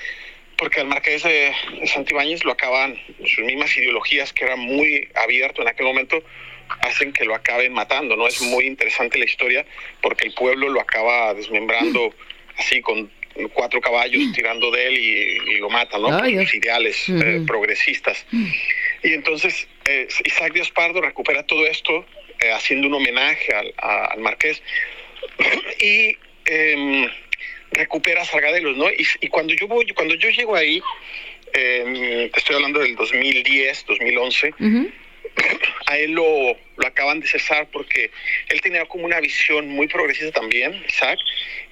porque 0.57 0.79
al 0.79 0.87
marqués 0.87 1.23
de, 1.23 1.53
Santibáñez 1.85 2.45
lo 2.45 2.53
acaban, 2.53 2.97
sus 3.25 3.43
mismas 3.43 3.75
ideologías 3.75 4.31
que 4.31 4.45
eran 4.45 4.59
muy 4.59 5.09
abierto 5.15 5.61
en 5.61 5.67
aquel 5.67 5.85
momento, 5.85 6.23
hacen 6.81 7.13
que 7.13 7.25
lo 7.25 7.35
acaben 7.35 7.73
matando, 7.73 8.15
¿no? 8.15 8.27
Es 8.27 8.41
muy 8.41 8.65
interesante 8.65 9.17
la 9.17 9.25
historia 9.25 9.65
porque 10.01 10.25
el 10.25 10.33
pueblo 10.33 10.69
lo 10.69 10.81
acaba 10.81 11.33
desmembrando 11.33 12.13
así 12.57 12.81
con 12.81 13.09
cuatro 13.53 13.81
caballos 13.81 14.23
mm. 14.23 14.33
tirando 14.33 14.71
de 14.71 14.87
él 14.87 14.97
y, 14.97 15.57
lo 15.59 15.69
matan, 15.69 16.01
¿no? 16.01 16.09
Por 16.09 16.29
sus 16.29 16.55
ideales 16.55 17.09
eh, 17.09 17.43
progresistas. 17.45 18.25
Mm. 18.31 18.45
Y 19.03 19.13
entonces 19.13 19.67
eh, 19.85 20.07
Isaac 20.23 20.53
Díaz 20.53 20.71
Pardo 20.71 21.01
recupera 21.01 21.43
todo 21.43 21.65
esto 21.65 22.05
eh, 22.39 22.51
haciendo 22.51 22.87
un 22.87 22.95
homenaje 22.95 23.53
al, 23.53 23.73
al 23.77 24.19
marqués 24.19 24.61
y 25.79 26.17
em, 26.45 27.09
recupera 27.71 28.23
Sargadelos, 28.23 28.77
¿no? 28.77 28.89
Y, 28.89 29.05
y, 29.21 29.27
cuando 29.27 29.53
yo 29.53 29.67
voy, 29.67 29.87
cuando 29.89 30.15
yo 30.15 30.29
llego 30.29 30.55
ahí, 30.55 30.81
te 31.51 32.31
estoy 32.35 32.55
hablando 32.55 32.79
del 32.79 32.95
2010, 32.95 33.85
2011, 33.87 34.53
a 35.87 35.97
él 35.97 36.11
lo, 36.11 36.57
lo 36.77 36.87
acaban 36.87 37.19
de 37.19 37.27
cesar 37.27 37.67
porque 37.71 38.11
él 38.49 38.61
tenía 38.61 38.85
como 38.85 39.05
una 39.05 39.19
visión 39.19 39.67
muy 39.67 39.87
progresista 39.87 40.39
también, 40.39 40.83
Isaac, 40.87 41.19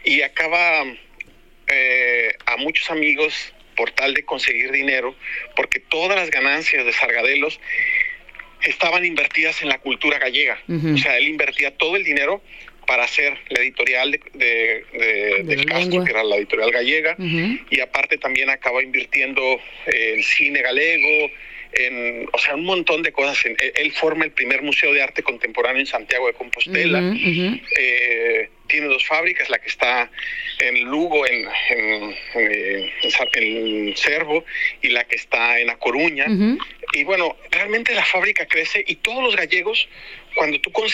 y 0.04 0.22
acaba 0.22 0.86
eh, 1.68 2.34
a 2.46 2.58
muchos 2.58 2.90
amigos 2.92 3.54
por 3.76 3.92
tal 3.92 4.14
de 4.14 4.24
conseguir 4.24 4.72
dinero, 4.72 5.16
porque 5.56 5.80
todas 5.80 6.16
las 6.16 6.30
ganancias 6.30 6.86
de 6.86 6.94
Sargadelos 6.94 7.60
estaban 8.62 9.06
invertidas 9.06 9.62
en 9.62 9.70
la 9.70 9.80
cultura 9.80 10.20
gallega. 10.20 10.62
O 10.94 10.98
sea, 10.98 11.18
él 11.18 11.28
invertía 11.28 11.76
todo 11.76 11.96
el 11.96 12.04
dinero 12.04 12.42
para 12.86 13.04
hacer 13.04 13.38
la 13.50 13.62
editorial 13.62 14.12
de, 14.12 14.86
de, 14.94 15.44
del 15.44 15.66
Castro, 15.66 16.04
que 16.04 16.12
era 16.12 16.24
la 16.24 16.38
editorial 16.38 16.72
gallega, 16.72 17.16
y 17.18 17.80
aparte 17.80 18.18
también 18.18 18.50
acaba 18.50 18.84
invirtiendo 18.84 19.60
en 19.88 20.24
cine 20.24 20.62
galego, 20.62 21.32
en, 21.74 22.30
o 22.32 22.38
sea, 22.38 22.56
un 22.56 22.66
montón 22.66 23.02
de 23.02 23.12
cosas. 23.12 23.38
Él, 23.46 23.92
forma 23.94 24.26
el 24.26 24.32
primer 24.32 24.62
museo 24.62 24.94
de 24.94 25.02
arte 25.02 25.24
contemporáneo 25.24 25.80
en 25.80 25.88
Santiago 25.88 26.28
de 26.28 26.34
Compostela. 26.34 27.02
Eh, 27.80 28.50
tiene 28.68 28.88
dos 28.88 29.06
fábricas, 29.06 29.50
la 29.50 29.60
que 29.60 29.68
está 29.68 30.10
en 30.60 30.82
Lugo, 30.86 31.26
en, 31.28 31.48
en, 31.70 32.16
en, 33.34 33.98
Cervo, 33.98 34.46
y 34.82 34.90
la 34.90 35.04
que 35.04 35.16
está 35.16 35.60
en 35.60 35.70
A 35.70 35.78
Coruña. 35.78 36.26
Y 36.94 37.04
bueno, 37.04 37.36
realmente 37.52 37.94
la 37.94 38.06
fábrica 38.06 38.46
crece 38.46 38.84
y 38.88 38.96
todos 38.96 39.24
los 39.24 39.36
gallegos, 39.36 39.88
cuando 40.36 40.60
tú 40.62 40.72
con, 40.72 40.88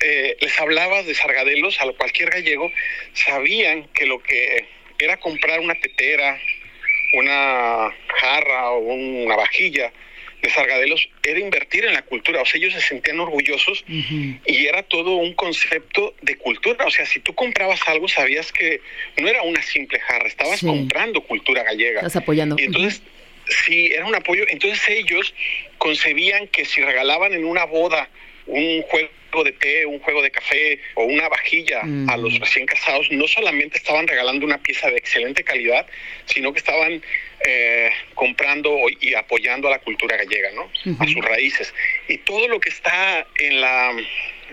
eh, 0.00 0.36
les 0.40 0.58
hablabas 0.58 1.06
de 1.06 1.14
sargadelos 1.14 1.80
a 1.80 1.86
cualquier 1.92 2.30
gallego, 2.30 2.70
sabían 3.12 3.88
que 3.94 4.06
lo 4.06 4.22
que 4.22 4.66
era 4.98 5.18
comprar 5.18 5.60
una 5.60 5.74
tetera, 5.74 6.40
una 7.14 7.94
jarra 8.20 8.70
o 8.70 8.78
una 8.78 9.36
vajilla 9.36 9.92
de 10.44 10.50
Sargadelos 10.50 11.08
era 11.22 11.40
invertir 11.40 11.84
en 11.86 11.94
la 11.94 12.02
cultura, 12.02 12.42
o 12.42 12.46
sea, 12.46 12.58
ellos 12.58 12.74
se 12.74 12.80
sentían 12.80 13.18
orgullosos 13.18 13.84
y 13.88 14.66
era 14.66 14.82
todo 14.82 15.16
un 15.16 15.32
concepto 15.34 16.14
de 16.20 16.36
cultura, 16.36 16.84
o 16.86 16.90
sea, 16.90 17.06
si 17.06 17.20
tú 17.20 17.34
comprabas 17.34 17.80
algo 17.88 18.06
sabías 18.08 18.52
que 18.52 18.80
no 19.16 19.26
era 19.26 19.42
una 19.42 19.62
simple 19.62 19.98
jarra, 20.00 20.26
estabas 20.28 20.60
comprando 20.60 21.22
cultura 21.22 21.62
gallega. 21.62 22.00
Estás 22.00 22.16
apoyando. 22.16 22.56
Y 22.58 22.64
entonces, 22.64 23.02
sí, 23.64 23.86
era 23.86 24.06
un 24.06 24.14
apoyo, 24.14 24.44
entonces 24.48 24.86
ellos 24.88 25.34
concebían 25.78 26.46
que 26.48 26.64
si 26.64 26.82
regalaban 26.82 27.32
en 27.32 27.44
una 27.44 27.64
boda 27.64 28.08
un 28.46 28.82
juego 28.82 29.08
de 29.44 29.52
té, 29.52 29.86
un 29.86 29.98
juego 30.00 30.22
de 30.22 30.30
café 30.30 30.78
o 30.94 31.04
una 31.04 31.28
vajilla 31.28 31.80
a 32.08 32.16
los 32.16 32.38
recién 32.38 32.66
casados, 32.66 33.10
no 33.10 33.26
solamente 33.26 33.78
estaban 33.78 34.06
regalando 34.06 34.44
una 34.44 34.58
pieza 34.58 34.90
de 34.90 34.98
excelente 34.98 35.42
calidad, 35.42 35.86
sino 36.26 36.52
que 36.52 36.58
estaban 36.58 37.02
eh, 37.46 37.90
comprando 38.14 38.78
y 39.00 39.14
apoyando 39.14 39.68
a 39.68 39.72
la 39.72 39.78
cultura 39.78 40.16
gallega, 40.16 40.50
¿no? 40.52 40.70
A 40.98 41.06
sus 41.06 41.22
raíces. 41.24 41.74
Y 42.08 42.18
todo 42.18 42.48
lo 42.48 42.58
que 42.58 42.70
está 42.70 43.26
en 43.38 43.60
la 43.60 43.94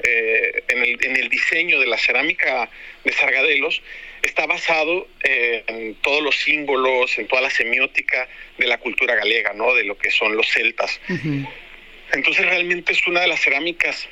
eh, 0.04 0.64
en, 0.70 0.84
el, 0.84 1.06
en 1.06 1.16
el 1.18 1.30
diseño 1.30 1.80
de 1.80 1.86
la 1.88 1.98
cerámica 1.98 2.70
de 3.04 3.12
Sargadelos 3.12 3.82
está 4.22 4.46
basado 4.46 5.08
eh, 5.24 5.64
en 5.68 5.96
todos 5.96 6.22
los 6.22 6.36
símbolos, 6.36 7.18
en 7.18 7.28
toda 7.28 7.42
la 7.42 7.50
semiótica 7.50 8.28
de 8.58 8.68
la 8.68 8.78
cultura 8.78 9.16
galega, 9.16 9.54
¿no? 9.54 9.74
De 9.74 9.84
lo 9.84 9.98
que 9.98 10.12
son 10.12 10.36
los 10.36 10.50
celtas. 10.50 11.00
Entonces 12.14 12.46
realmente 12.46 12.94
es 12.94 13.08
una 13.08 13.22
de 13.22 13.28
las 13.28 13.42
cerámicas 13.42 14.08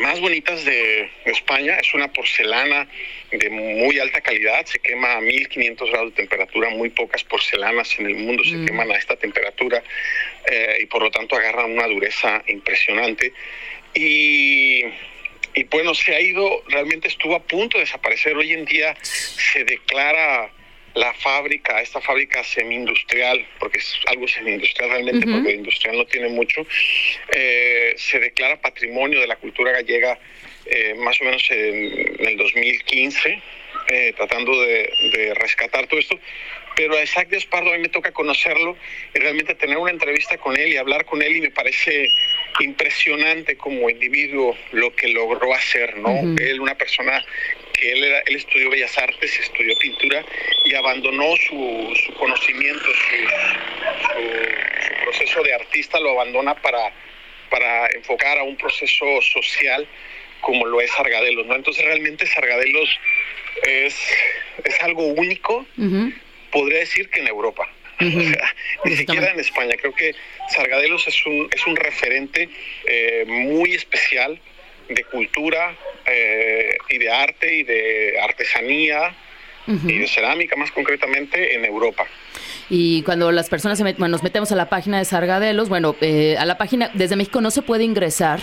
más 0.00 0.20
bonitas 0.20 0.64
de 0.64 1.10
España. 1.24 1.76
Es 1.80 1.94
una 1.94 2.12
porcelana 2.12 2.88
de 3.30 3.50
muy 3.50 3.98
alta 3.98 4.20
calidad, 4.20 4.64
se 4.66 4.78
quema 4.78 5.14
a 5.14 5.20
1500 5.20 5.90
grados 5.90 6.10
de 6.10 6.16
temperatura, 6.16 6.70
muy 6.70 6.90
pocas 6.90 7.24
porcelanas 7.24 7.98
en 7.98 8.06
el 8.06 8.16
mundo 8.16 8.44
se 8.44 8.56
mm. 8.56 8.66
queman 8.66 8.90
a 8.90 8.96
esta 8.96 9.16
temperatura 9.16 9.82
eh, 10.50 10.78
y 10.82 10.86
por 10.86 11.02
lo 11.02 11.10
tanto 11.10 11.36
agarran 11.36 11.72
una 11.72 11.86
dureza 11.86 12.42
impresionante. 12.46 13.32
Y, 13.94 14.84
y 15.54 15.64
bueno, 15.70 15.94
se 15.94 16.14
ha 16.14 16.20
ido, 16.20 16.62
realmente 16.68 17.08
estuvo 17.08 17.34
a 17.36 17.42
punto 17.42 17.78
de 17.78 17.84
desaparecer. 17.84 18.36
Hoy 18.36 18.52
en 18.52 18.64
día 18.64 18.96
se 19.02 19.64
declara 19.64 20.50
la 20.94 21.12
fábrica, 21.12 21.80
esta 21.80 22.00
fábrica 22.00 22.44
semi-industrial, 22.44 23.46
porque 23.58 23.78
es 23.78 23.98
algo 24.06 24.28
semi-industrial 24.28 24.90
realmente, 24.90 25.26
porque 25.26 25.52
industrial 25.52 25.96
no 25.96 26.04
tiene 26.06 26.28
mucho, 26.28 26.66
eh, 27.32 27.94
se 27.96 28.20
declara 28.20 28.60
patrimonio 28.60 29.20
de 29.20 29.26
la 29.26 29.36
cultura 29.36 29.72
gallega 29.72 30.18
eh, 30.66 30.94
más 30.96 31.20
o 31.20 31.24
menos 31.24 31.44
en, 31.50 32.26
el 32.26 32.36
2015, 32.36 33.42
eh, 33.88 34.12
tratando 34.16 34.60
de, 34.62 35.34
rescatar 35.34 35.86
todo 35.88 35.98
esto. 36.00 36.18
Pero 36.76 36.96
a 36.96 37.02
Isaac 37.02 37.28
Despardo 37.28 37.70
a 37.70 37.76
mí 37.76 37.82
me 37.82 37.88
toca 37.88 38.10
conocerlo 38.12 38.76
y 39.14 39.18
realmente 39.18 39.54
tener 39.54 39.76
una 39.76 39.92
entrevista 39.92 40.38
con 40.38 40.56
él 40.56 40.72
y 40.72 40.76
hablar 40.76 41.04
con 41.04 41.22
él 41.22 41.36
y 41.36 41.40
me 41.40 41.50
parece 41.50 42.08
impresionante 42.60 43.56
como 43.56 43.88
individuo 43.90 44.56
lo 44.72 44.94
que 44.94 45.08
logró 45.08 45.54
hacer, 45.54 45.96
¿no? 45.98 46.10
Él, 46.40 46.60
una 46.60 46.74
persona 46.74 47.24
que 47.74 47.92
él, 47.92 48.04
era, 48.04 48.22
él 48.26 48.36
estudió 48.36 48.70
Bellas 48.70 48.96
Artes, 48.98 49.38
estudió 49.38 49.76
pintura 49.78 50.24
y 50.64 50.74
abandonó 50.74 51.36
su, 51.36 51.94
su 52.04 52.14
conocimiento, 52.14 52.84
su, 52.84 53.16
su, 54.06 55.04
proceso 55.04 55.42
de 55.42 55.54
artista 55.54 56.00
lo 56.00 56.10
abandona 56.10 56.54
para, 56.54 56.92
para 57.50 57.86
enfocar 57.94 58.38
a 58.38 58.42
un 58.42 58.56
proceso 58.56 59.06
social 59.20 59.86
como 60.40 60.66
lo 60.66 60.80
es 60.80 60.90
Sargadelos, 60.90 61.46
¿no? 61.46 61.54
Entonces 61.54 61.84
realmente 61.84 62.26
Sargadelos 62.26 62.88
es, 63.62 63.96
es 64.64 64.82
algo 64.82 65.06
único, 65.06 65.66
podría 66.50 66.80
decir 66.80 67.08
que 67.10 67.20
en 67.20 67.28
Europa. 67.28 67.68
ni 68.84 68.96
siquiera 68.96 69.30
en 69.30 69.40
España. 69.40 69.76
Creo 69.80 69.94
que 69.94 70.14
Sargadelos 70.50 71.06
es 71.06 71.26
un, 71.26 71.48
es 71.52 71.64
un 71.66 71.76
referente 71.76 72.48
eh, 72.86 73.24
muy 73.26 73.74
especial 73.74 74.40
de 74.88 75.04
cultura 75.04 75.76
eh, 76.06 76.76
y 76.88 76.98
de 76.98 77.10
arte 77.10 77.54
y 77.54 77.62
de 77.62 78.18
artesanía 78.20 79.14
y 79.66 79.98
de 79.98 80.06
cerámica 80.06 80.56
más 80.56 80.70
concretamente 80.72 81.54
en 81.54 81.64
Europa. 81.64 82.04
Y 82.68 83.02
cuando 83.02 83.32
las 83.32 83.48
personas 83.48 83.78
se 83.78 83.84
nos 83.84 84.22
metemos 84.22 84.52
a 84.52 84.56
la 84.56 84.68
página 84.68 84.98
de 84.98 85.04
Sargadelos, 85.04 85.68
bueno, 85.68 85.96
eh, 86.00 86.36
a 86.38 86.44
la 86.44 86.58
página 86.58 86.90
desde 86.94 87.16
México 87.16 87.40
no 87.40 87.50
se 87.50 87.62
puede 87.62 87.84
ingresar 87.84 88.40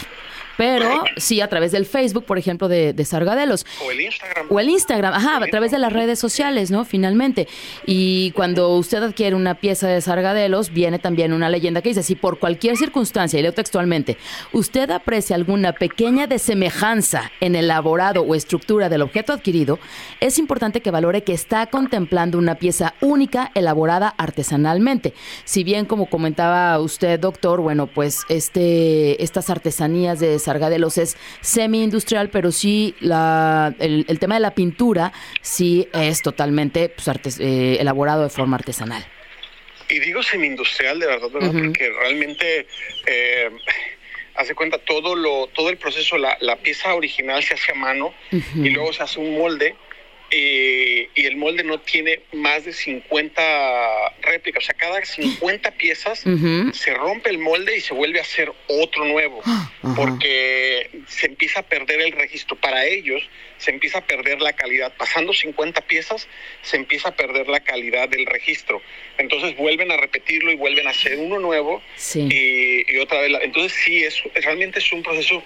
pero 0.58 1.04
sí 1.18 1.42
a 1.42 1.48
través 1.48 1.72
del 1.72 1.86
Facebook, 1.86 2.26
por 2.26 2.38
ejemplo, 2.38 2.68
de, 2.68 2.94
de 2.94 3.06
Sargadelos. 3.06 3.66
O 3.86 3.92
el 3.92 4.02
Instagram. 4.02 4.48
O 4.50 4.60
el 4.60 4.70
Instagram, 4.70 5.14
ajá, 5.14 5.38
a 5.38 5.48
través 5.48 5.72
de 5.72 5.80
las 5.80 5.92
redes 5.92 6.20
sociales, 6.20 6.72
¿no? 6.72 6.86
Finalmente. 6.86 7.48
Y 7.86 8.32
cuando 8.32 8.70
usted 8.76 9.02
adquiere 9.04 9.36
una 9.36 9.56
pieza 9.56 9.88
de 9.88 10.02
Sargadelos, 10.02 10.72
viene 10.72 11.00
también 11.00 11.34
una 11.34 11.50
leyenda 11.50 11.82
que 11.82 11.90
dice, 11.90 12.04
si 12.04 12.16
por 12.16 12.40
cualquier 12.40 12.78
circunstancia, 12.78 13.40
y 13.40 13.44
leo 13.44 13.54
textualmente, 13.54 14.18
usted 14.54 14.90
aprecia 14.92 15.36
alguna 15.36 15.74
pequeña 15.74 16.28
desemejanza 16.28 17.32
en 17.40 17.56
el 17.56 17.66
elaborado 17.66 18.22
o 18.24 18.36
estructura 18.36 18.90
del 18.90 19.02
objeto 19.02 19.34
adquirido, 19.34 19.80
es 20.20 20.38
importante 20.38 20.82
que 20.82 20.92
valore 20.92 21.24
que 21.24 21.34
está 21.34 21.68
contemplando 21.68 22.38
una 22.38 22.56
pieza 22.56 22.94
única 23.02 23.52
elaborada 23.56 24.14
artesanalmente. 24.18 25.14
Si 25.46 25.64
bien, 25.64 25.86
como 25.86 26.08
comentaba 26.08 26.78
usted, 26.80 27.20
doctor, 27.20 27.62
bueno, 27.62 27.88
pues 27.88 28.22
este, 28.30 29.24
estas 29.24 29.50
artesanías 29.50 30.20
de 30.20 30.38
Sargadelos 30.38 30.51
es 30.98 31.18
semi-industrial, 31.42 32.30
pero 32.30 32.52
sí 32.52 32.96
la, 33.00 33.74
el, 33.80 34.20
tema 34.20 34.36
de 34.36 34.42
la 34.42 34.56
pintura 34.56 35.14
sí 35.42 35.88
es 35.94 36.22
totalmente 36.22 36.90
pues, 36.90 37.40
eh, 37.40 37.78
elaborado 37.80 38.24
de 38.24 38.30
forma 38.30 38.58
artesanal. 38.58 39.06
Y 39.90 40.00
digo 40.00 40.24
semi-industrial 40.24 41.00
de 41.00 41.08
verdad, 41.08 41.30
porque 41.32 41.92
realmente... 42.02 42.68
Eh, 43.06 43.50
hace 44.36 44.56
cuenta 44.56 44.78
todo 44.78 45.14
lo 45.14 45.48
todo 45.48 45.70
el 45.70 45.78
proceso, 45.78 46.18
la, 46.18 46.38
la 46.40 46.56
pieza 46.56 46.96
original 46.96 47.44
se 47.44 47.54
hace 47.54 47.74
a 47.74 47.76
mano 47.76 48.14
y 48.32 48.70
luego 48.70 48.94
se 48.94 49.04
hace 49.04 49.20
un 49.20 49.38
molde 49.38 49.76
eh, 50.34 51.10
y 51.13 51.26
el 51.26 51.36
molde 51.36 51.65
no 51.65 51.82
tiene 51.82 52.22
más 52.32 52.63
de 52.63 52.72
50 52.72 53.41
réplicas. 54.22 54.63
O 54.63 54.65
sea, 54.65 54.76
cada 54.76 55.04
50 55.04 55.72
piezas 55.72 56.24
se 56.74 56.94
rompe 56.94 57.30
el 57.30 57.38
molde 57.38 57.76
y 57.76 57.82
se 57.82 57.94
vuelve 57.94 58.20
a 58.20 58.22
hacer 58.22 58.52
otro 58.67 59.04
nuevo, 59.04 59.41
porque 59.96 60.89
se 61.08 61.28
empieza 61.28 61.60
a 61.60 61.63
perder 61.63 62.00
el 62.00 62.13
registro. 62.13 62.56
Para 62.56 62.86
ellos 62.86 63.22
se 63.58 63.72
empieza 63.72 64.00
a 64.00 64.08
perder 64.08 64.41
la 64.41 64.54
calidad. 64.54 64.94
Pasando 64.98 65.34
50 65.34 65.82
piezas, 65.82 66.30
se 66.62 66.78
empieza 66.78 67.10
a 67.10 67.15
perder 67.15 67.50
la 67.50 67.60
calidad 67.60 68.08
del 68.08 68.26
registro. 68.26 68.82
Entonces 69.17 69.58
vuelven 69.58 69.91
a 69.91 69.98
repetirlo 69.98 70.52
y 70.52 70.56
vuelven 70.56 70.88
a 70.88 70.91
hacer 70.91 71.20
uno 71.20 71.39
nuevo 71.39 71.82
y, 72.15 72.98
otra 73.00 73.20
vez. 73.20 73.32
entonces 73.41 73.74
sí, 73.84 74.04
es, 74.04 74.24
realmente 74.36 74.80
es 74.80 74.91
un 74.94 75.04
proceso. 75.04 75.44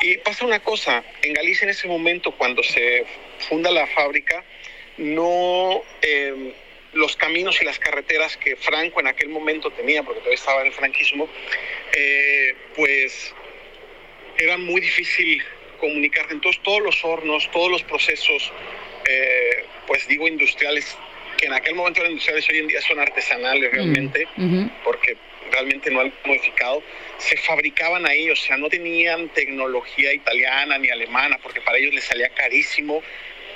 y 0.00 0.16
pasa 0.18 0.46
una 0.46 0.60
cosa, 0.60 1.04
en 1.20 1.34
Galicia 1.34 1.64
en 1.64 1.70
ese 1.70 1.86
momento, 1.86 2.32
cuando 2.32 2.62
se 2.62 3.04
funda 3.42 3.70
la 3.70 3.86
fábrica, 3.86 4.44
no 4.98 5.82
em, 6.00 6.52
los 6.92 7.16
caminos 7.16 7.60
y 7.62 7.64
las 7.64 7.78
carreteras 7.78 8.36
que 8.36 8.56
Franco 8.56 9.00
en 9.00 9.06
aquel 9.06 9.28
momento 9.28 9.70
tenía, 9.70 10.02
porque 10.02 10.20
todavía 10.20 10.36
estaba 10.36 10.60
en 10.60 10.68
el 10.68 10.72
franquismo, 10.72 11.28
eh, 11.96 12.54
pues 12.74 13.34
eran 14.38 14.64
muy 14.64 14.80
difícil 14.80 15.42
comunicar. 15.78 16.26
Entonces 16.30 16.62
todos 16.62 16.82
los 16.82 17.04
hornos, 17.04 17.50
todos 17.50 17.70
los 17.70 17.82
procesos, 17.82 18.52
eh, 19.08 19.64
pues 19.86 20.06
digo 20.06 20.28
industriales, 20.28 20.96
que 21.38 21.46
en 21.46 21.54
aquel 21.54 21.74
momento 21.74 22.00
eran 22.00 22.12
industriales, 22.12 22.48
hoy 22.48 22.58
en 22.58 22.68
día 22.68 22.80
son 22.82 23.00
artesanales 23.00 23.72
realmente, 23.72 24.28
porque 24.84 25.16
realmente 25.50 25.90
no 25.90 26.00
han 26.00 26.12
modificado, 26.24 26.82
se 27.18 27.36
fabricaban 27.36 28.06
ahí, 28.06 28.30
o 28.30 28.36
sea, 28.36 28.56
no 28.56 28.68
tenían 28.68 29.28
tecnología 29.30 30.12
italiana 30.12 30.78
ni 30.78 30.88
alemana, 30.88 31.38
porque 31.42 31.60
para 31.60 31.78
ellos 31.78 31.94
les 31.94 32.04
salía 32.04 32.28
carísimo 32.30 33.02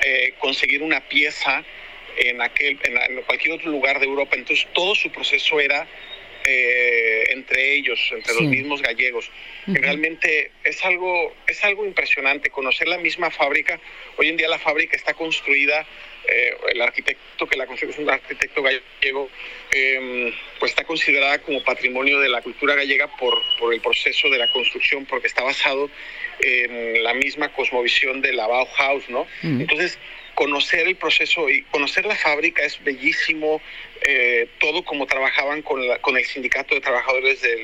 eh, 0.03 0.35
conseguir 0.39 0.83
una 0.83 1.01
pieza 1.01 1.65
en, 2.17 2.41
aquel, 2.41 2.79
en, 2.85 3.23
cualquier 3.23 3.55
otro 3.55 3.71
lugar 3.71 3.99
de 4.01 4.07
Europa. 4.07 4.37
Entonces 4.37 4.67
todo 4.73 4.95
su 4.95 5.11
proceso 5.11 5.61
era 5.61 5.87
eh, 6.49 7.25
entre 7.31 7.75
ellos, 7.75 7.99
entre 8.13 8.35
los 8.35 8.45
mismos 8.45 8.81
gallegos. 8.81 9.29
Realmente 9.67 10.53
es 10.63 10.85
algo, 10.85 11.35
es 11.49 11.65
algo 11.65 11.85
impresionante 11.85 12.51
conocer 12.51 12.87
la 12.87 12.99
misma 12.99 13.33
fábrica. 13.33 13.81
Hoy 14.17 14.29
en 14.29 14.37
día 14.37 14.49
la 14.49 14.61
fábrica 14.61 14.97
está 14.97 15.15
construida, 15.15 15.85
eh, 16.29 16.57
el 16.69 16.81
arquitecto 16.81 17.49
que 17.49 17.57
la 17.57 17.67
construyó 17.67 17.93
es 17.93 17.99
un 17.99 18.09
arquitecto 18.09 18.63
gallego, 18.63 19.29
em, 19.73 20.33
pues 20.61 20.71
está 20.71 20.85
considerada 20.85 21.39
como 21.41 21.65
patrimonio 21.65 22.21
de 22.21 22.29
la 22.29 22.43
cultura 22.43 22.77
gallega 22.77 23.09
por, 23.17 23.43
por 23.59 23.75
el 23.75 23.81
proceso 23.81 24.31
de 24.31 24.39
la 24.39 24.47
construcción, 24.53 25.05
porque 25.05 25.27
está 25.27 25.43
basado 25.43 25.91
en 26.39 27.03
la 27.03 27.15
misma 27.15 27.53
cosmovisión 27.53 28.21
de 28.23 28.33
la 28.33 28.47
Bauhaus, 28.47 29.09
¿no? 29.09 29.27
Entonces, 29.43 29.99
conocer 30.37 30.87
el 30.87 30.97
proceso 30.97 31.49
y 31.49 31.63
conocer 31.63 32.05
la 32.05 32.15
fábrica 32.15 32.63
es 32.63 32.79
bellísimo, 32.85 33.61
eh, 34.07 34.47
todo 34.61 34.85
como 34.85 35.07
trabajaban 35.07 35.63
con, 35.63 35.81
con 36.03 36.17
el 36.17 36.25
sindicato 36.27 36.75
de 36.75 36.83
trabajadores 36.83 37.41
del... 37.41 37.61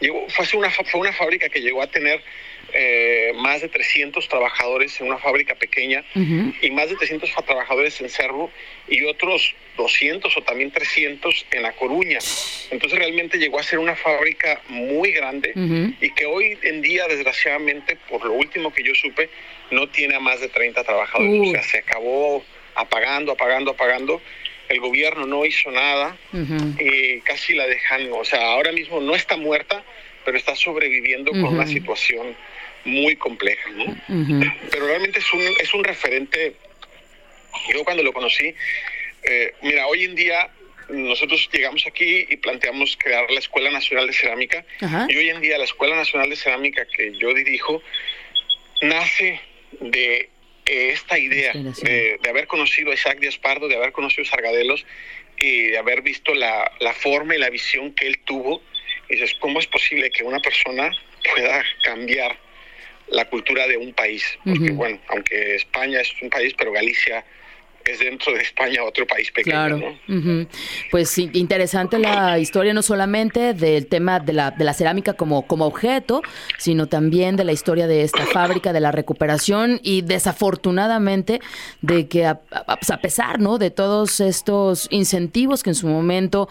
Llegó, 0.00 0.26
fue, 0.30 0.46
una, 0.56 0.70
fue 0.70 1.00
una 1.00 1.12
fábrica 1.12 1.48
que 1.48 1.60
llegó 1.60 1.82
a 1.82 1.88
tener 1.88 2.22
eh, 2.74 3.32
más 3.36 3.62
de 3.62 3.68
300 3.68 4.28
trabajadores 4.28 5.00
en 5.00 5.06
una 5.06 5.18
fábrica 5.18 5.54
pequeña 5.54 6.04
y 6.14 6.70
más 6.70 6.90
de 6.90 6.96
300 6.96 7.30
trabajadores 7.46 8.00
en 8.00 8.10
Cerro 8.10 8.50
y 8.88 9.04
otros 9.04 9.54
200 9.78 10.36
o 10.36 10.42
también 10.42 10.70
300 10.70 11.46
en 11.50 11.62
La 11.62 11.72
Coruña. 11.72 12.18
Entonces 12.70 12.98
realmente 12.98 13.38
llegó 13.38 13.58
a 13.58 13.62
ser 13.62 13.78
una 13.78 13.96
fábrica 13.96 14.60
muy 14.68 15.12
grande 15.12 15.52
y 16.00 16.10
que 16.10 16.26
hoy 16.26 16.58
en 16.62 16.82
día, 16.82 17.06
desgraciadamente, 17.08 17.96
por 18.08 18.24
lo 18.24 18.34
último 18.34 18.72
que 18.72 18.82
yo 18.82 18.94
supe, 18.94 19.30
no 19.70 19.88
tiene 19.88 20.16
a 20.16 20.20
más 20.20 20.40
de 20.40 20.48
30 20.48 20.84
trabajadores. 20.84 21.40
O 21.40 21.52
sea, 21.52 21.62
se 21.62 21.78
acabó 21.78 22.44
apagando, 22.74 23.32
apagando, 23.32 23.70
apagando. 23.70 24.20
El 24.68 24.80
gobierno 24.80 25.26
no 25.26 25.46
hizo 25.46 25.70
nada 25.70 26.18
y 26.78 27.20
casi 27.20 27.54
la 27.54 27.66
dejan, 27.66 28.10
o 28.12 28.24
sea, 28.24 28.52
ahora 28.52 28.72
mismo 28.72 29.00
no 29.00 29.14
está 29.14 29.38
muerta, 29.38 29.82
pero 30.26 30.36
está 30.36 30.54
sobreviviendo 30.54 31.30
con 31.30 31.44
una 31.44 31.66
situación 31.66 32.36
muy 32.84 33.16
compleja, 33.16 33.70
¿no? 33.70 33.96
Pero 34.70 34.86
realmente 34.86 35.18
es 35.18 35.32
un, 35.32 35.42
es 35.60 35.74
un 35.74 35.84
referente, 35.84 36.54
yo 37.72 37.84
cuando 37.84 38.02
lo 38.02 38.12
conocí, 38.12 38.54
eh, 39.22 39.54
mira, 39.62 39.86
hoy 39.86 40.04
en 40.04 40.14
día 40.14 40.50
nosotros 40.88 41.48
llegamos 41.52 41.86
aquí 41.86 42.26
y 42.28 42.36
planteamos 42.36 42.96
crear 42.98 43.30
la 43.30 43.40
Escuela 43.40 43.70
Nacional 43.70 44.06
de 44.06 44.12
Cerámica, 44.12 44.64
y 45.08 45.16
hoy 45.16 45.30
en 45.30 45.40
día 45.40 45.58
la 45.58 45.64
Escuela 45.64 45.96
Nacional 45.96 46.30
de 46.30 46.36
Cerámica 46.36 46.86
que 46.86 47.12
yo 47.18 47.34
dirijo 47.34 47.82
nace 48.80 49.40
de 49.80 50.30
esta 50.64 51.18
idea 51.18 51.52
de, 51.54 52.20
haber 52.28 52.46
conocido 52.46 52.90
a 52.90 52.94
Isaac 52.94 53.18
Díaz 53.20 53.38
Pardo, 53.38 53.68
de 53.68 53.76
haber 53.76 53.92
conocido 53.92 54.22
a 54.24 54.30
Sargadelos 54.30 54.84
y 55.38 55.68
de 55.68 55.78
haber 55.78 56.02
visto 56.02 56.34
la, 56.34 56.70
la 56.80 56.92
forma 56.92 57.34
y 57.34 57.38
la 57.38 57.50
visión 57.50 57.94
que 57.94 58.06
él 58.06 58.18
tuvo. 58.24 58.62
Y 59.08 59.14
dices, 59.14 59.34
¿cómo 59.40 59.60
es 59.60 59.66
posible 59.66 60.10
que 60.10 60.24
una 60.24 60.40
persona 60.40 60.92
pueda 61.34 61.64
cambiar 61.82 62.38
la 63.10 63.24
cultura 63.26 63.66
de 63.66 63.76
un 63.76 63.92
país. 63.92 64.24
Porque, 64.44 64.70
bueno, 64.70 64.98
aunque 65.08 65.56
España 65.56 66.00
es 66.00 66.12
un 66.22 66.30
país, 66.30 66.54
pero 66.56 66.72
Galicia 66.72 67.24
es 67.84 67.98
dentro 67.98 68.32
de 68.32 68.40
España 68.40 68.82
otro 68.84 69.06
país 69.06 69.30
pequeño. 69.30 69.56
Claro. 69.56 69.96
Pues 70.90 71.16
interesante 71.18 71.98
la 71.98 72.38
historia 72.38 72.74
no 72.74 72.82
solamente 72.82 73.54
del 73.54 73.86
tema 73.86 74.20
de 74.20 74.32
la, 74.32 74.50
de 74.50 74.64
la 74.64 74.74
cerámica 74.74 75.14
como, 75.14 75.46
como 75.46 75.66
objeto, 75.66 76.22
sino 76.58 76.86
también 76.86 77.36
de 77.36 77.44
la 77.44 77.52
historia 77.52 77.86
de 77.86 78.02
esta 78.02 78.26
fábrica, 78.32 78.72
de 78.72 78.80
la 78.80 78.92
recuperación 78.92 79.80
y 79.82 80.02
desafortunadamente 80.02 81.40
de 81.80 82.08
que 82.08 82.26
a, 82.26 82.40
pues, 82.40 82.90
a 82.90 82.98
pesar 82.98 83.40
¿no? 83.40 83.58
de 83.58 83.70
todos 83.70 84.20
estos 84.20 84.88
incentivos 84.90 85.62
que 85.62 85.70
en 85.70 85.74
su 85.74 85.88
momento 85.88 86.48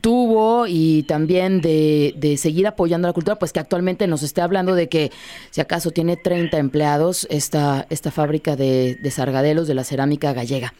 tuvo 0.00 0.66
y 0.68 1.02
también 1.04 1.60
de, 1.60 2.14
de, 2.16 2.36
seguir 2.36 2.66
apoyando 2.66 3.08
la 3.08 3.12
cultura, 3.12 3.36
pues 3.36 3.52
que 3.52 3.58
actualmente 3.58 4.06
nos 4.06 4.22
esté 4.22 4.40
hablando 4.40 4.74
de 4.74 4.88
que 4.88 5.10
si 5.50 5.60
acaso 5.60 5.90
tiene 5.90 6.16
30 6.16 6.58
empleados 6.58 7.26
esta, 7.28 7.86
esta 7.90 8.10
fábrica 8.10 8.54
de, 8.54 8.94
de 8.94 9.10
sargadelos 9.10 9.66
de 9.66 9.74
la 9.74 9.84
cerámica 9.84 10.32
gallega. 10.32 10.74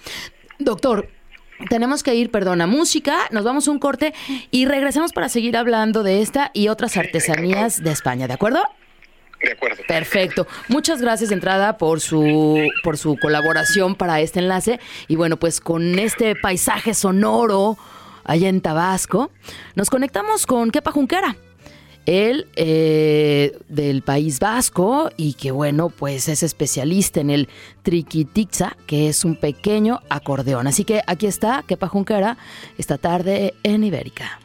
Doctor, 0.59 1.09
tenemos 1.69 2.03
que 2.03 2.15
ir, 2.15 2.31
perdón, 2.31 2.61
a 2.61 2.67
música, 2.67 3.29
nos 3.31 3.45
vamos 3.45 3.69
a 3.69 3.71
un 3.71 3.79
corte 3.79 4.15
y 4.51 4.67
regresamos 4.67 5.13
para 5.13 5.29
seguir 5.29 5.57
hablando 5.57 6.03
de 6.03 6.23
esta 6.23 6.51
y 6.55 6.69
otras 6.69 6.97
artesanías 6.97 7.83
de 7.83 7.91
España, 7.91 8.27
¿de 8.27 8.35
acuerdo? 8.35 8.63
De 9.43 9.53
acuerdo. 9.53 9.83
Perfecto. 9.89 10.47
Muchas 10.69 11.01
gracias 11.01 11.31
de 11.31 11.35
entrada 11.35 11.79
por 11.79 12.01
su 12.01 12.69
por 12.83 12.99
su 12.99 13.17
colaboración 13.17 13.95
para 13.95 14.21
este 14.21 14.39
enlace 14.39 14.81
y 15.09 15.17
bueno, 15.17 15.39
pues 15.39 15.61
con 15.61 15.99
este 15.99 16.35
paisaje 16.37 16.93
sonoro 16.93 17.79
allá 18.25 18.49
en 18.49 18.61
Tabasco, 18.61 19.31
nos 19.75 19.89
conectamos 19.89 20.47
con 20.47 20.71
Kepa 20.71 20.93
Junquera. 20.93 21.37
Él 22.07 22.49
eh, 22.57 23.59
del 23.69 24.03
País 24.03 24.41
Vasco 24.41 25.11
y 25.17 25.35
que 25.35 25.51
bueno, 25.51 25.91
pues 25.91 26.29
es 26.29 26.43
especialista 26.43 27.21
en 27.21 27.31
el 27.31 27.49
triquitixa, 27.83 28.77
que 28.87 29.09
es 29.09 29.25
un 29.25 29.37
pequeño 29.37 30.01
acordeón. 30.09 30.67
Así 30.67 30.85
que 30.85 31.03
aquí 31.07 31.27
está 31.27 31.63
Kepa 31.67 31.89
Junquera 31.89 32.37
esta 32.79 32.99
tarde 32.99 33.55
en 33.63 33.85
Ibérica. 33.85 34.41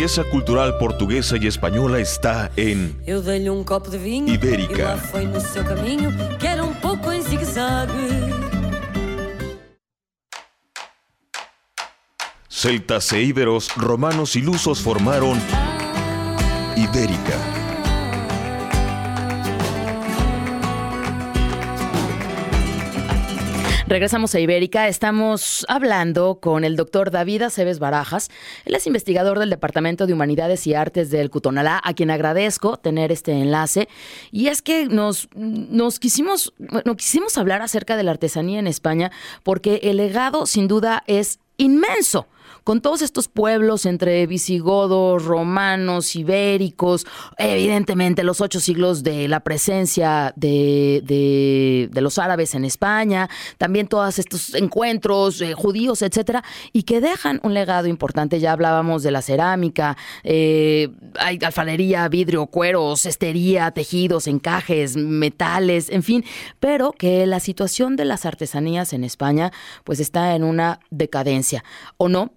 Riqueza 0.00 0.24
cultural 0.24 0.78
portuguesa 0.78 1.36
y 1.38 1.46
española 1.46 2.00
está 2.00 2.50
en 2.56 2.96
um 3.50 3.62
copo 3.62 3.90
de 3.90 3.98
vinho 3.98 4.32
Ibérica. 4.32 4.96
Celtas 12.48 13.12
e 13.12 13.20
íberos, 13.20 13.68
romanos 13.76 14.36
y 14.36 14.40
lusos 14.40 14.80
formaron 14.80 15.38
Ibérica. 16.76 17.49
Regresamos 23.90 24.36
a 24.36 24.38
Ibérica. 24.38 24.86
Estamos 24.86 25.66
hablando 25.68 26.38
con 26.40 26.62
el 26.62 26.76
doctor 26.76 27.10
David 27.10 27.42
Aceves 27.42 27.80
Barajas. 27.80 28.30
Él 28.64 28.76
es 28.76 28.86
investigador 28.86 29.40
del 29.40 29.50
Departamento 29.50 30.06
de 30.06 30.12
Humanidades 30.12 30.64
y 30.68 30.74
Artes 30.74 31.10
del 31.10 31.28
Cutonalá, 31.28 31.80
a 31.82 31.92
quien 31.92 32.12
agradezco 32.12 32.76
tener 32.76 33.10
este 33.10 33.32
enlace. 33.32 33.88
Y 34.30 34.46
es 34.46 34.62
que 34.62 34.86
nos, 34.86 35.28
nos 35.34 35.98
quisimos, 35.98 36.54
no 36.58 36.96
quisimos 36.96 37.36
hablar 37.36 37.62
acerca 37.62 37.96
de 37.96 38.04
la 38.04 38.12
artesanía 38.12 38.60
en 38.60 38.68
España, 38.68 39.10
porque 39.42 39.80
el 39.82 39.96
legado, 39.96 40.46
sin 40.46 40.68
duda, 40.68 41.02
es 41.08 41.40
inmenso 41.56 42.28
con 42.70 42.80
todos 42.80 43.02
estos 43.02 43.26
pueblos 43.26 43.84
entre 43.84 44.24
visigodos, 44.28 45.24
romanos, 45.24 46.14
ibéricos, 46.14 47.04
evidentemente 47.36 48.22
los 48.22 48.40
ocho 48.40 48.60
siglos 48.60 49.02
de 49.02 49.26
la 49.26 49.40
presencia 49.40 50.32
de, 50.36 51.02
de, 51.92 52.00
los 52.00 52.16
árabes 52.18 52.54
en 52.54 52.64
España, 52.64 53.28
también 53.58 53.88
todos 53.88 54.20
estos 54.20 54.54
encuentros 54.54 55.40
eh, 55.40 55.52
judíos, 55.54 56.00
etcétera, 56.02 56.44
y 56.72 56.84
que 56.84 57.00
dejan 57.00 57.40
un 57.42 57.54
legado 57.54 57.88
importante. 57.88 58.38
Ya 58.38 58.52
hablábamos 58.52 59.02
de 59.02 59.10
la 59.10 59.20
cerámica, 59.20 59.96
eh, 60.22 60.90
hay 61.18 61.40
alfarería, 61.42 62.06
vidrio, 62.08 62.46
cuero, 62.46 62.94
cestería, 62.94 63.72
tejidos, 63.72 64.28
encajes, 64.28 64.96
metales, 64.96 65.90
en 65.90 66.04
fin, 66.04 66.24
pero 66.60 66.92
que 66.92 67.26
la 67.26 67.40
situación 67.40 67.96
de 67.96 68.04
las 68.04 68.26
artesanías 68.26 68.92
en 68.92 69.02
España 69.02 69.50
pues 69.82 69.98
está 69.98 70.36
en 70.36 70.44
una 70.44 70.78
decadencia, 70.90 71.64
¿o 71.96 72.08
no? 72.08 72.30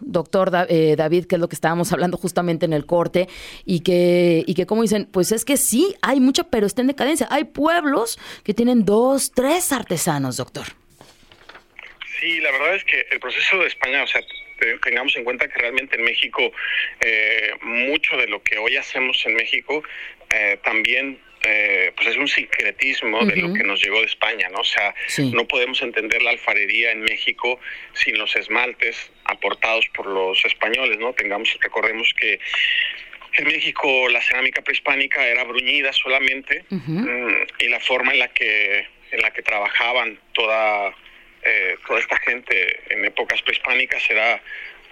Doctor 0.00 0.66
eh, 0.68 0.94
David, 0.96 1.26
que 1.26 1.36
es 1.36 1.40
lo 1.40 1.48
que 1.48 1.54
estábamos 1.54 1.92
hablando 1.94 2.16
justamente 2.16 2.66
en 2.66 2.72
el 2.72 2.86
corte, 2.86 3.28
y 3.64 3.80
que, 3.80 4.44
y 4.46 4.54
que 4.54 4.66
como 4.66 4.82
dicen, 4.82 5.08
pues 5.10 5.32
es 5.32 5.44
que 5.44 5.56
sí, 5.56 5.94
hay 6.02 6.20
mucho, 6.20 6.48
pero 6.48 6.66
está 6.66 6.80
en 6.80 6.88
decadencia. 6.88 7.26
Hay 7.30 7.44
pueblos 7.44 8.18
que 8.44 8.54
tienen 8.54 8.84
dos, 8.84 9.32
tres 9.32 9.72
artesanos, 9.72 10.36
doctor. 10.36 10.66
Sí, 12.20 12.40
la 12.40 12.50
verdad 12.52 12.74
es 12.74 12.84
que 12.84 13.06
el 13.10 13.20
proceso 13.20 13.58
de 13.58 13.66
España, 13.66 14.02
o 14.02 14.06
sea, 14.06 14.20
tengamos 14.82 15.16
en 15.16 15.24
cuenta 15.24 15.48
que 15.48 15.58
realmente 15.58 15.96
en 15.96 16.04
México 16.04 16.52
eh, 17.00 17.52
mucho 17.62 18.16
de 18.16 18.26
lo 18.26 18.42
que 18.42 18.58
hoy 18.58 18.76
hacemos 18.76 19.24
en 19.24 19.34
México 19.34 19.82
eh, 20.32 20.58
también 20.62 21.18
eh, 21.44 21.92
pues 21.96 22.08
es 22.08 22.16
un 22.16 22.28
secretismo 22.28 23.24
de 23.24 23.36
lo 23.36 23.52
que 23.54 23.62
nos 23.62 23.82
llegó 23.82 24.00
de 24.00 24.06
España, 24.06 24.48
¿no? 24.50 24.58
O 24.60 24.64
sea, 24.64 24.94
Sí. 25.06 25.30
no 25.32 25.46
podemos 25.48 25.80
entender 25.82 26.20
la 26.22 26.30
alfarería 26.30 26.92
en 26.92 27.00
México 27.02 27.58
sin 27.94 28.18
los 28.18 28.36
esmaltes 28.36 29.10
aportados 29.24 29.86
por 29.94 30.06
los 30.06 30.44
españoles, 30.44 30.98
¿no? 30.98 31.12
Tengamos, 31.14 31.56
recordemos 31.60 32.12
que 32.14 32.38
en 33.34 33.44
México 33.46 34.08
la 34.08 34.20
cerámica 34.20 34.60
prehispánica 34.62 35.26
era 35.26 35.44
bruñida 35.44 35.92
solamente 35.92 36.64
mm, 36.68 37.28
y 37.60 37.68
la 37.68 37.80
forma 37.80 38.12
en 38.12 38.18
la 38.18 38.28
que 38.28 38.86
en 39.12 39.22
la 39.22 39.30
que 39.32 39.42
trabajaban 39.42 40.18
toda 40.32 40.94
eh, 41.42 41.76
toda 41.86 42.00
esta 42.00 42.18
gente 42.18 42.80
en 42.90 43.04
épocas 43.04 43.40
prehispánicas 43.42 44.08
era 44.10 44.42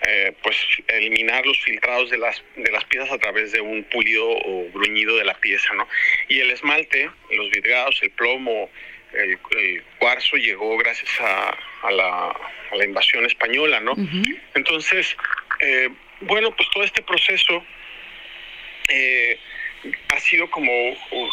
eh, 0.06 0.32
pues 0.42 0.56
eliminar 0.86 1.44
los 1.44 1.58
filtrados 1.60 2.08
de 2.10 2.18
las 2.18 2.42
de 2.56 2.70
las 2.70 2.84
piezas 2.84 3.10
a 3.10 3.18
través 3.18 3.52
de 3.52 3.60
un 3.60 3.82
pulido 3.84 4.28
o 4.30 4.68
bruñido 4.70 5.16
de 5.16 5.24
la 5.24 5.34
pieza, 5.34 5.72
¿no? 5.74 5.88
Y 6.28 6.40
el 6.40 6.50
esmalte, 6.50 7.10
los 7.30 7.50
vidriados, 7.50 7.98
el 8.02 8.10
plomo, 8.10 8.70
el, 9.12 9.38
el 9.56 9.82
cuarzo 9.98 10.36
llegó 10.36 10.76
gracias 10.78 11.10
a, 11.20 11.56
a 11.82 11.90
la, 11.90 12.28
a 12.28 12.76
la 12.76 12.84
invasión 12.84 13.24
española, 13.26 13.80
¿no? 13.80 13.94
Entonces, 14.54 15.16
eh, 15.60 15.88
bueno, 16.20 16.54
pues 16.54 16.68
todo 16.70 16.84
este 16.84 17.02
proceso 17.02 17.64
eh, 18.88 19.38
ha 20.08 20.20
sido 20.20 20.50
como 20.50 20.70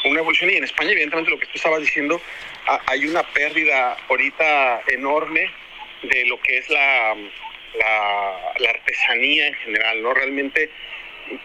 una 0.05 0.19
evolución 0.19 0.49
y 0.51 0.55
en 0.55 0.63
España 0.63 0.91
evidentemente 0.91 1.31
lo 1.31 1.39
que 1.39 1.47
tú 1.47 1.53
estabas 1.55 1.81
diciendo 1.81 2.21
ha- 2.67 2.81
hay 2.87 3.05
una 3.05 3.23
pérdida 3.23 3.97
ahorita 4.09 4.83
enorme 4.87 5.49
de 6.03 6.25
lo 6.25 6.39
que 6.41 6.57
es 6.57 6.69
la, 6.69 7.15
la, 7.79 8.53
la 8.59 8.69
artesanía 8.69 9.47
en 9.47 9.53
general, 9.55 10.01
¿no? 10.01 10.13
Realmente 10.13 10.69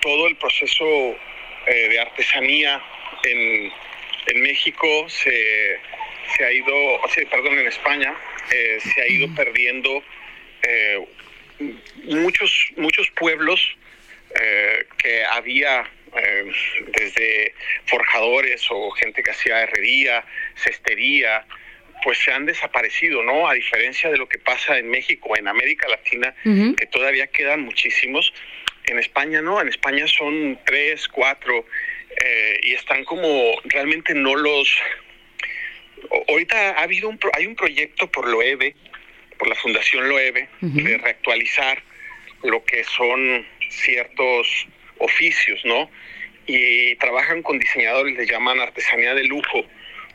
todo 0.00 0.26
el 0.26 0.36
proceso 0.36 0.84
eh, 0.84 1.88
de 1.88 2.00
artesanía 2.00 2.82
en, 3.24 3.72
en 4.26 4.42
México 4.42 5.08
se, 5.08 5.78
se 6.36 6.44
ha 6.44 6.52
ido, 6.52 7.00
perdón, 7.30 7.58
en 7.58 7.66
España 7.66 8.14
eh, 8.52 8.78
se 8.80 9.00
ha 9.00 9.08
ido 9.08 9.34
perdiendo 9.34 10.02
eh, 10.62 11.06
muchos, 12.04 12.72
muchos 12.76 13.10
pueblos 13.10 13.76
eh, 14.40 14.86
que 14.98 15.24
había 15.24 15.88
desde 16.88 17.54
forjadores 17.86 18.66
o 18.70 18.90
gente 18.90 19.22
que 19.22 19.30
hacía 19.30 19.62
herrería, 19.62 20.24
cestería, 20.56 21.46
pues 22.02 22.18
se 22.18 22.32
han 22.32 22.46
desaparecido, 22.46 23.22
¿no? 23.22 23.48
A 23.48 23.54
diferencia 23.54 24.10
de 24.10 24.16
lo 24.18 24.28
que 24.28 24.38
pasa 24.38 24.78
en 24.78 24.88
México, 24.90 25.36
en 25.36 25.48
América 25.48 25.86
Latina, 25.88 26.34
que 26.76 26.86
todavía 26.86 27.26
quedan 27.26 27.60
muchísimos. 27.62 28.32
En 28.86 28.98
España 28.98 29.40
no, 29.42 29.60
en 29.60 29.68
España 29.68 30.06
son 30.08 30.58
tres, 30.64 31.06
cuatro, 31.08 31.66
eh, 32.24 32.58
y 32.62 32.72
están 32.74 33.04
como 33.04 33.52
realmente 33.64 34.14
no 34.14 34.34
los... 34.36 34.76
Ahorita 36.28 36.70
ha 36.78 36.82
habido 36.82 37.08
un, 37.08 37.18
pro- 37.18 37.30
hay 37.34 37.46
un 37.46 37.54
proyecto 37.54 38.10
por 38.10 38.26
Loewe, 38.28 38.74
por 39.38 39.48
la 39.48 39.54
Fundación 39.54 40.08
Loewe, 40.08 40.48
Ujú. 40.62 40.80
de 40.82 40.98
reactualizar 40.98 41.82
lo 42.42 42.64
que 42.64 42.84
son 42.84 43.46
ciertos 43.68 44.66
oficios, 44.98 45.60
¿no? 45.64 45.90
Y 46.46 46.96
trabajan 46.96 47.42
con 47.42 47.58
diseñadores, 47.58 48.16
les 48.16 48.28
llaman 48.30 48.60
artesanía 48.60 49.14
de 49.14 49.24
lujo, 49.24 49.64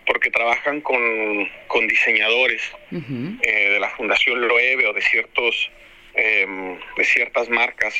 porque 0.06 0.30
trabajan 0.30 0.82
con, 0.82 1.00
con 1.68 1.88
diseñadores 1.88 2.62
eh, 2.92 3.70
de 3.72 3.80
la 3.80 3.90
Fundación 3.92 4.48
Loewe 4.48 4.88
o 4.88 4.94
de 4.94 5.02
ciertos 5.02 5.72
em, 6.14 6.78
de 6.98 7.04
ciertas 7.04 7.50
marcas 7.50 7.96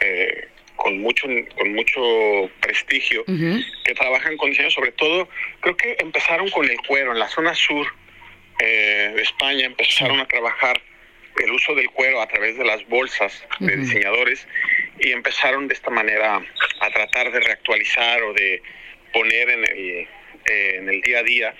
eh, 0.00 0.48
con 0.76 1.00
mucho 1.00 1.26
con 1.56 1.72
mucho 1.72 2.50
prestigio 2.60 3.24
que 3.24 3.94
trabajan 3.94 4.36
con 4.36 4.50
diseño. 4.50 4.70
Sobre 4.70 4.92
todo 4.92 5.28
creo 5.60 5.76
que 5.76 5.96
empezaron 5.98 6.50
con 6.50 6.68
el 6.68 6.76
cuero. 6.86 7.12
En 7.12 7.18
la 7.18 7.28
zona 7.28 7.54
sur 7.54 7.86
eh, 8.60 9.12
de 9.14 9.22
España 9.22 9.66
empezaron 9.66 10.20
a 10.20 10.26
trabajar 10.26 10.80
el 11.42 11.50
uso 11.50 11.74
del 11.74 11.90
cuero 11.90 12.20
a 12.20 12.28
través 12.28 12.56
de 12.56 12.64
las 12.64 12.86
bolsas 12.88 13.44
de 13.58 13.76
diseñadores 13.76 14.46
y 15.00 15.10
empezaron 15.10 15.66
de 15.66 15.74
esta 15.74 15.90
manera 15.90 16.40
a 16.80 16.90
tratar 16.90 17.32
de 17.32 17.40
reactualizar 17.40 18.22
o 18.22 18.32
de 18.32 18.62
poner 19.12 19.50
en 19.50 19.64
el, 19.64 20.08
eh, 20.46 20.76
en 20.76 20.88
el 20.88 21.00
día 21.00 21.18
a 21.18 21.22
día 21.22 21.54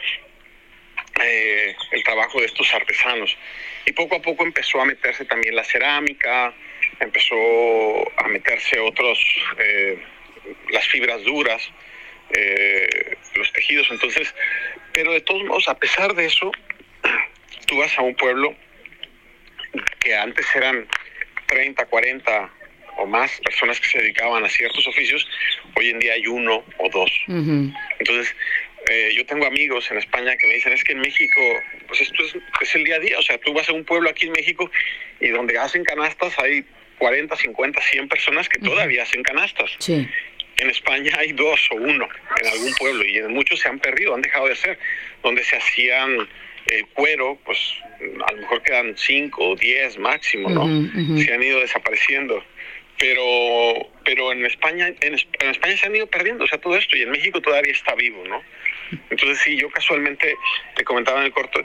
eh, 1.21 1.77
el 1.93 2.03
trabajo 2.03 2.41
de 2.41 2.47
estos 2.47 2.73
artesanos. 2.75 3.37
Y 3.87 3.93
poco 3.93 4.17
a 4.17 4.23
poco 4.23 4.45
empezó 4.45 4.81
a 4.81 4.85
meterse 4.85 5.25
también 5.25 5.55
la 5.55 5.63
cerámica, 5.63 6.53
empezó 6.99 7.37
a 8.19 8.29
meterse 8.29 8.81
otros, 8.81 9.19
eh, 9.59 10.03
las 10.71 10.87
fibras 10.89 11.23
duras, 11.23 11.71
eh, 12.37 13.17
los 13.37 13.53
tejidos. 13.53 13.89
Entonces, 13.91 14.35
pero 14.93 15.13
de 15.13 15.21
todos 15.21 15.45
modos, 15.45 15.69
a 15.69 15.79
pesar 15.79 16.15
de 16.15 16.27
eso, 16.27 16.51
tú 17.67 17.79
vas 17.79 17.97
a 17.97 18.03
un 18.03 18.17
pueblo 18.17 18.55
que 20.01 20.17
antes 20.17 20.47
eran 20.57 20.87
30, 21.47 21.87
40 21.87 22.51
o 22.97 23.07
más 23.07 23.41
personas 23.41 23.81
que 23.81 23.87
se 23.87 23.99
dedicaban 23.99 24.45
a 24.45 24.49
ciertos 24.49 24.87
oficios, 24.87 25.29
hoy 25.77 25.91
en 25.91 25.99
día 25.99 26.15
hay 26.15 26.27
uno 26.27 26.65
o 26.79 26.89
dos. 26.91 27.11
Entonces, 27.27 28.35
eh, 28.91 29.13
yo 29.15 29.25
tengo 29.27 29.47
amigos 29.47 29.91
en 29.91 29.99
España 29.99 30.37
que 30.37 30.47
me 30.47 30.55
dicen, 30.55 30.73
es 30.73 30.85
que 30.85 30.93
en 30.93 31.01
México, 31.01 31.41
pues 31.87 32.01
esto 32.03 32.23
es, 32.25 32.37
es 32.61 32.75
el 32.75 32.85
día 32.85 32.97
a 32.97 32.99
día, 32.99 33.19
o 33.19 33.23
sea, 33.23 33.39
tú 33.39 33.53
vas 33.53 33.69
a 33.69 33.73
un 33.73 33.85
pueblo 33.85 34.11
aquí 34.11 34.27
en 34.27 34.33
México 34.33 34.71
y 35.21 35.29
donde 35.29 35.59
hacen 35.59 35.85
canastas 35.85 36.39
hay 36.39 36.65
40, 36.99 37.37
50, 37.37 37.81
100 37.81 38.09
personas 38.09 38.49
que 38.49 38.59
todavía 38.59 39.03
hacen 39.03 39.23
canastas. 39.23 39.71
Sí. 39.79 40.09
En 40.57 40.71
España 40.71 41.13
hay 41.19 41.33
dos 41.33 41.61
o 41.73 41.77
uno 41.77 42.09
en 42.41 42.47
algún 42.47 42.73
pueblo 42.75 43.05
y 43.05 43.19
en 43.19 43.33
muchos 43.33 43.61
se 43.61 43.69
han 43.69 43.81
perdido, 43.81 44.15
han 44.15 44.23
dejado 44.23 44.47
de 44.47 44.53
hacer. 44.53 44.79
Donde 45.23 45.43
se 45.43 45.57
hacían 45.57 46.29
el 46.67 46.87
cuero, 46.89 47.39
pues 47.45 47.59
a 48.27 48.33
lo 48.33 48.41
mejor 48.43 48.63
quedan 48.63 48.95
cinco 48.97 49.51
o 49.51 49.57
diez 49.57 49.99
máximo, 49.99 50.49
¿no? 50.49 50.65
Se 51.21 51.33
han 51.33 51.43
ido 51.43 51.61
desapareciendo. 51.61 52.45
Pero, 52.97 53.91
pero 54.05 54.31
en 54.31 54.47
España, 54.47 54.87
en, 54.87 54.97
en 55.01 55.51
España 55.51 55.77
se 55.77 55.87
han 55.87 55.97
ido 55.97 56.07
perdiendo, 56.07 56.45
o 56.45 56.47
sea, 56.47 56.59
todo 56.59 56.77
esto, 56.77 56.97
y 56.97 57.03
en 57.03 57.11
México 57.11 57.41
todavía 57.41 57.73
está 57.73 57.97
vivo, 57.97 58.23
¿no? 58.25 58.41
Entonces 59.11 59.39
sí, 59.39 59.57
yo 59.57 59.71
casualmente 59.71 60.37
te 60.77 60.85
comentaba 60.85 61.21
en 61.21 61.27
el 61.27 61.33
corto 61.33 61.65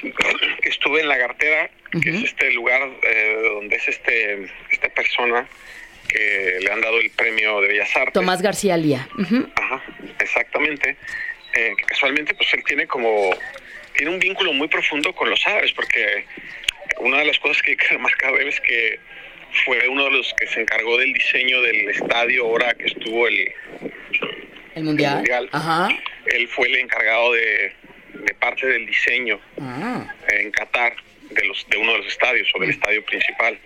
que 0.00 0.68
estuve 0.68 1.00
en 1.00 1.08
La 1.08 1.16
Gartera, 1.16 1.70
que 2.00 2.10
es 2.10 2.24
este 2.24 2.52
lugar 2.52 2.88
eh, 3.02 3.50
donde 3.54 3.76
es 3.76 3.88
este 3.88 4.48
esta 4.70 4.88
persona 4.90 5.48
que 6.08 6.58
le 6.60 6.72
han 6.72 6.80
dado 6.80 6.98
el 7.00 7.10
premio 7.10 7.60
de 7.60 7.68
Bellas 7.68 7.94
Artes. 7.96 8.14
Tomás 8.14 8.40
García 8.40 8.76
Lía. 8.76 9.08
Ajá, 9.56 9.82
exactamente. 10.18 10.96
Eh, 11.54 11.74
casualmente, 11.86 12.34
pues 12.34 12.52
él 12.54 12.62
tiene 12.64 12.86
como, 12.86 13.30
tiene 13.96 14.12
un 14.12 14.18
vínculo 14.18 14.52
muy 14.52 14.68
profundo 14.68 15.12
con 15.14 15.28
los 15.28 15.46
árabes, 15.46 15.72
porque 15.72 16.24
una 16.98 17.18
de 17.18 17.26
las 17.26 17.38
cosas 17.38 17.62
que 17.62 17.72
hay 17.72 17.76
que 17.78 17.88
remarcar 17.88 18.34
es 18.40 18.60
que 18.60 18.98
fue 19.64 19.88
uno 19.88 20.04
de 20.04 20.10
los 20.10 20.34
que 20.34 20.46
se 20.46 20.60
encargó 20.60 20.98
del 20.98 21.12
diseño 21.12 21.60
del 21.62 21.88
estadio 21.90 22.44
ahora 22.44 22.74
que 22.74 22.86
estuvo 22.86 23.26
el, 23.28 23.52
El 24.74 24.84
mundial. 24.84 25.16
mundial. 25.16 25.48
Ajá. 25.52 25.88
él 26.26 26.48
fue 26.48 26.68
el 26.68 26.76
encargado 26.76 27.32
de, 27.32 27.72
de 28.14 28.34
parte 28.34 28.66
del 28.66 28.86
diseño 28.86 29.40
Ah. 29.60 30.06
en 30.32 30.50
Qatar 30.50 30.94
de 31.30 31.44
los 31.44 31.66
de 31.68 31.76
uno 31.76 31.92
de 31.92 31.98
los 31.98 32.06
estadios 32.08 32.48
o 32.54 32.58
del 32.60 32.70
estadio 32.70 33.04
principal 33.04 33.58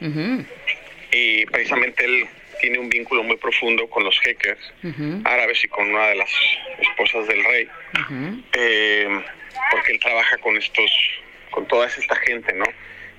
y 1.13 1.45
precisamente 1.47 2.05
él 2.05 2.27
tiene 2.61 2.79
un 2.79 2.89
vínculo 2.89 3.23
muy 3.23 3.37
profundo 3.37 3.89
con 3.89 4.05
los 4.05 4.17
Ujú. 4.85 5.21
árabes 5.25 5.65
y 5.65 5.69
con 5.69 5.89
una 5.89 6.09
de 6.09 6.15
las 6.17 6.31
esposas 6.81 7.27
del 7.29 7.45
rey 7.45 7.69
eh, 8.53 9.09
porque 9.71 9.93
él 9.93 10.01
trabaja 10.01 10.39
con 10.39 10.57
estos 10.57 10.91
con 11.51 11.67
toda 11.69 11.87
esta 11.87 12.17
gente 12.17 12.53
no 12.55 12.65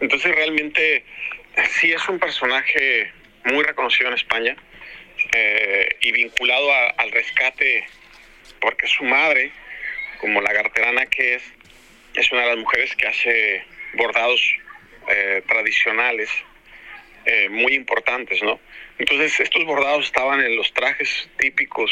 entonces 0.02 0.34
realmente 0.36 1.04
sí 1.70 1.92
es 1.94 2.08
un 2.10 2.20
personaje 2.20 3.12
muy 3.46 3.64
reconocido 3.64 4.10
en 4.10 4.16
España 4.16 4.56
eh, 5.34 5.96
y 6.02 6.12
vinculado 6.12 6.72
a- 6.74 6.90
al 6.90 7.12
rescate 7.12 7.86
porque 8.60 8.88
su 8.88 9.04
madre 9.04 9.52
como 10.20 10.42
la 10.42 10.54
garterana 10.54 11.06
que 11.08 11.36
es 11.36 11.44
es 12.16 12.32
una 12.32 12.42
de 12.42 12.48
las 12.50 12.58
mujeres 12.58 12.96
que 12.96 13.08
hace 13.08 13.64
bordados 13.94 14.42
eh, 15.10 15.42
tradicionales 15.48 16.30
eh, 17.26 17.50
muy 17.50 17.74
importantes, 17.74 18.42
¿no? 18.44 18.60
Entonces 19.00 19.40
estos 19.40 19.64
bordados 19.66 20.06
estaban 20.06 20.40
en 20.42 20.56
los 20.56 20.72
trajes 20.74 21.28
típicos, 21.40 21.90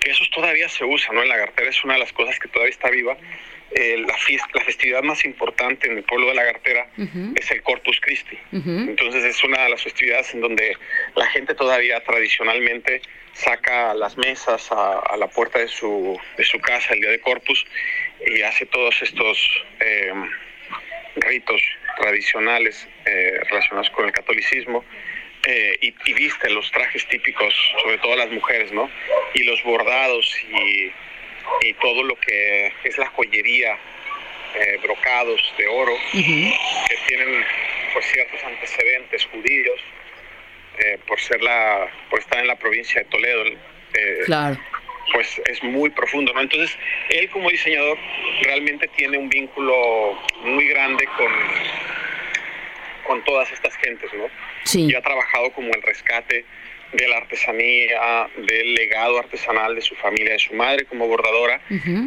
que 0.00 0.10
esos 0.10 0.28
todavía 0.30 0.68
se 0.68 0.84
usan, 0.84 1.14
¿no? 1.14 1.22
En 1.22 1.28
la 1.28 1.36
gartera 1.36 1.70
es 1.70 1.84
una 1.84 1.94
de 1.94 2.00
las 2.00 2.12
cosas 2.12 2.38
que 2.38 2.48
todavía 2.48 2.70
está 2.72 2.90
viva. 2.90 3.16
Eh, 3.76 3.96
la, 4.06 4.16
fiesta, 4.18 4.48
la 4.54 4.62
festividad 4.62 5.02
más 5.02 5.24
importante 5.24 5.88
en 5.88 5.96
el 5.96 6.04
pueblo 6.04 6.28
de 6.28 6.34
la 6.34 6.44
gartera 6.44 6.86
Ujú. 6.96 7.32
es 7.34 7.50
el 7.50 7.60
Corpus 7.62 7.98
Christi. 8.00 8.38
Entonces 8.52 9.24
es 9.24 9.42
una 9.42 9.64
de 9.64 9.70
las 9.70 9.82
festividades 9.82 10.32
en 10.32 10.42
donde 10.42 10.76
la 11.16 11.26
gente 11.26 11.56
todavía 11.56 12.00
tradicionalmente 12.04 13.02
saca 13.32 13.92
las 13.94 14.16
mesas 14.16 14.70
a, 14.70 15.00
a 15.00 15.16
la 15.16 15.26
puerta 15.26 15.58
de 15.58 15.66
su, 15.66 16.16
de 16.36 16.44
su 16.44 16.60
casa 16.60 16.94
el 16.94 17.00
día 17.00 17.10
de 17.10 17.20
Corpus 17.20 17.66
y 18.24 18.42
hace 18.42 18.64
todos 18.66 19.02
estos 19.02 19.64
eh, 19.80 20.12
ritos 21.16 21.60
tradicionales 22.00 22.88
eh, 23.06 23.40
relacionados 23.50 23.90
con 23.90 24.06
el 24.06 24.12
catolicismo 24.12 24.84
eh, 25.46 25.76
y, 25.80 25.94
y 26.06 26.12
viste 26.14 26.48
los 26.50 26.70
trajes 26.70 27.06
típicos, 27.08 27.52
sobre 27.82 27.98
todo 27.98 28.14
las 28.14 28.30
mujeres, 28.30 28.70
¿no? 28.72 28.88
Y 29.34 29.42
los 29.42 29.62
bordados 29.64 30.32
y, 30.48 30.92
y 31.62 31.72
todo 31.74 32.02
lo 32.02 32.16
que 32.16 32.72
es 32.84 32.98
la 32.98 33.06
joyería, 33.08 33.76
eh, 34.54 34.78
brocados 34.82 35.40
de 35.58 35.66
oro, 35.66 35.94
que 36.12 36.96
tienen 37.08 37.44
pues 37.92 38.06
ciertos 38.06 38.42
antecedentes 38.44 39.24
judíos, 39.26 39.80
eh, 40.78 40.98
por 41.06 41.20
ser 41.20 41.42
la, 41.42 41.88
por 42.10 42.18
estar 42.20 42.38
en 42.40 42.46
la 42.48 42.56
provincia 42.56 43.02
de 43.02 43.08
Toledo, 43.08 43.44
eh, 43.46 44.18
Claro. 44.26 44.58
pues 45.12 45.40
es 45.46 45.62
muy 45.62 45.90
profundo, 45.90 46.32
¿no? 46.32 46.40
Entonces, 46.40 46.76
él 47.10 47.28
como 47.30 47.50
diseñador 47.50 47.96
realmente 48.42 48.88
tiene 48.88 49.16
un 49.18 49.28
vínculo 49.28 50.18
muy 50.42 50.66
grande 50.68 51.06
con, 51.16 51.32
con 53.04 53.24
todas 53.24 53.50
estas 53.52 53.76
gentes, 53.76 54.12
¿no? 54.14 54.26
Sí. 54.64 54.86
Y 54.90 54.94
ha 54.94 55.00
trabajado 55.02 55.52
como 55.52 55.68
el 55.74 55.82
rescate 55.82 56.44
de 56.94 57.08
la 57.08 57.16
artesanía, 57.16 58.28
del 58.36 58.74
legado 58.74 59.18
artesanal 59.18 59.74
de 59.74 59.82
su 59.82 59.94
familia, 59.96 60.32
de 60.32 60.38
su 60.38 60.54
madre 60.54 60.84
como 60.84 61.08
bordadora. 61.08 61.60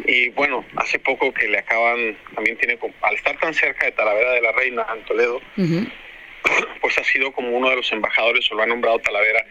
Y 0.06 0.30
bueno, 0.30 0.64
hace 0.76 0.98
poco 0.98 1.32
que 1.32 1.46
le 1.48 1.58
acaban, 1.58 2.16
también 2.34 2.56
tiene, 2.56 2.78
al 3.02 3.14
estar 3.14 3.38
tan 3.38 3.54
cerca 3.54 3.86
de 3.86 3.92
Talavera 3.92 4.32
de 4.32 4.40
la 4.40 4.52
Reina, 4.52 4.86
en 4.94 5.04
Toledo, 5.04 5.40
pues 6.80 6.98
ha 6.98 7.04
sido 7.04 7.32
como 7.32 7.50
uno 7.50 7.70
de 7.70 7.76
los 7.76 7.92
embajadores, 7.92 8.50
o 8.50 8.54
lo 8.54 8.62
ha 8.62 8.66
nombrado 8.66 8.98
Talavera, 9.00 9.44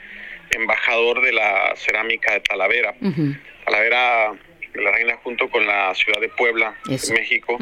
embajador 0.52 1.22
de 1.22 1.34
la 1.34 1.74
cerámica 1.76 2.34
de 2.34 2.40
Talavera. 2.42 2.96
Talavera 3.66 4.34
de 4.74 4.82
la 4.82 4.92
Reina 4.92 5.18
junto 5.18 5.50
con 5.50 5.66
la 5.68 5.94
ciudad 5.94 6.20
de 6.20 6.30
Puebla, 6.30 6.76
Eso. 6.90 7.14
México, 7.14 7.58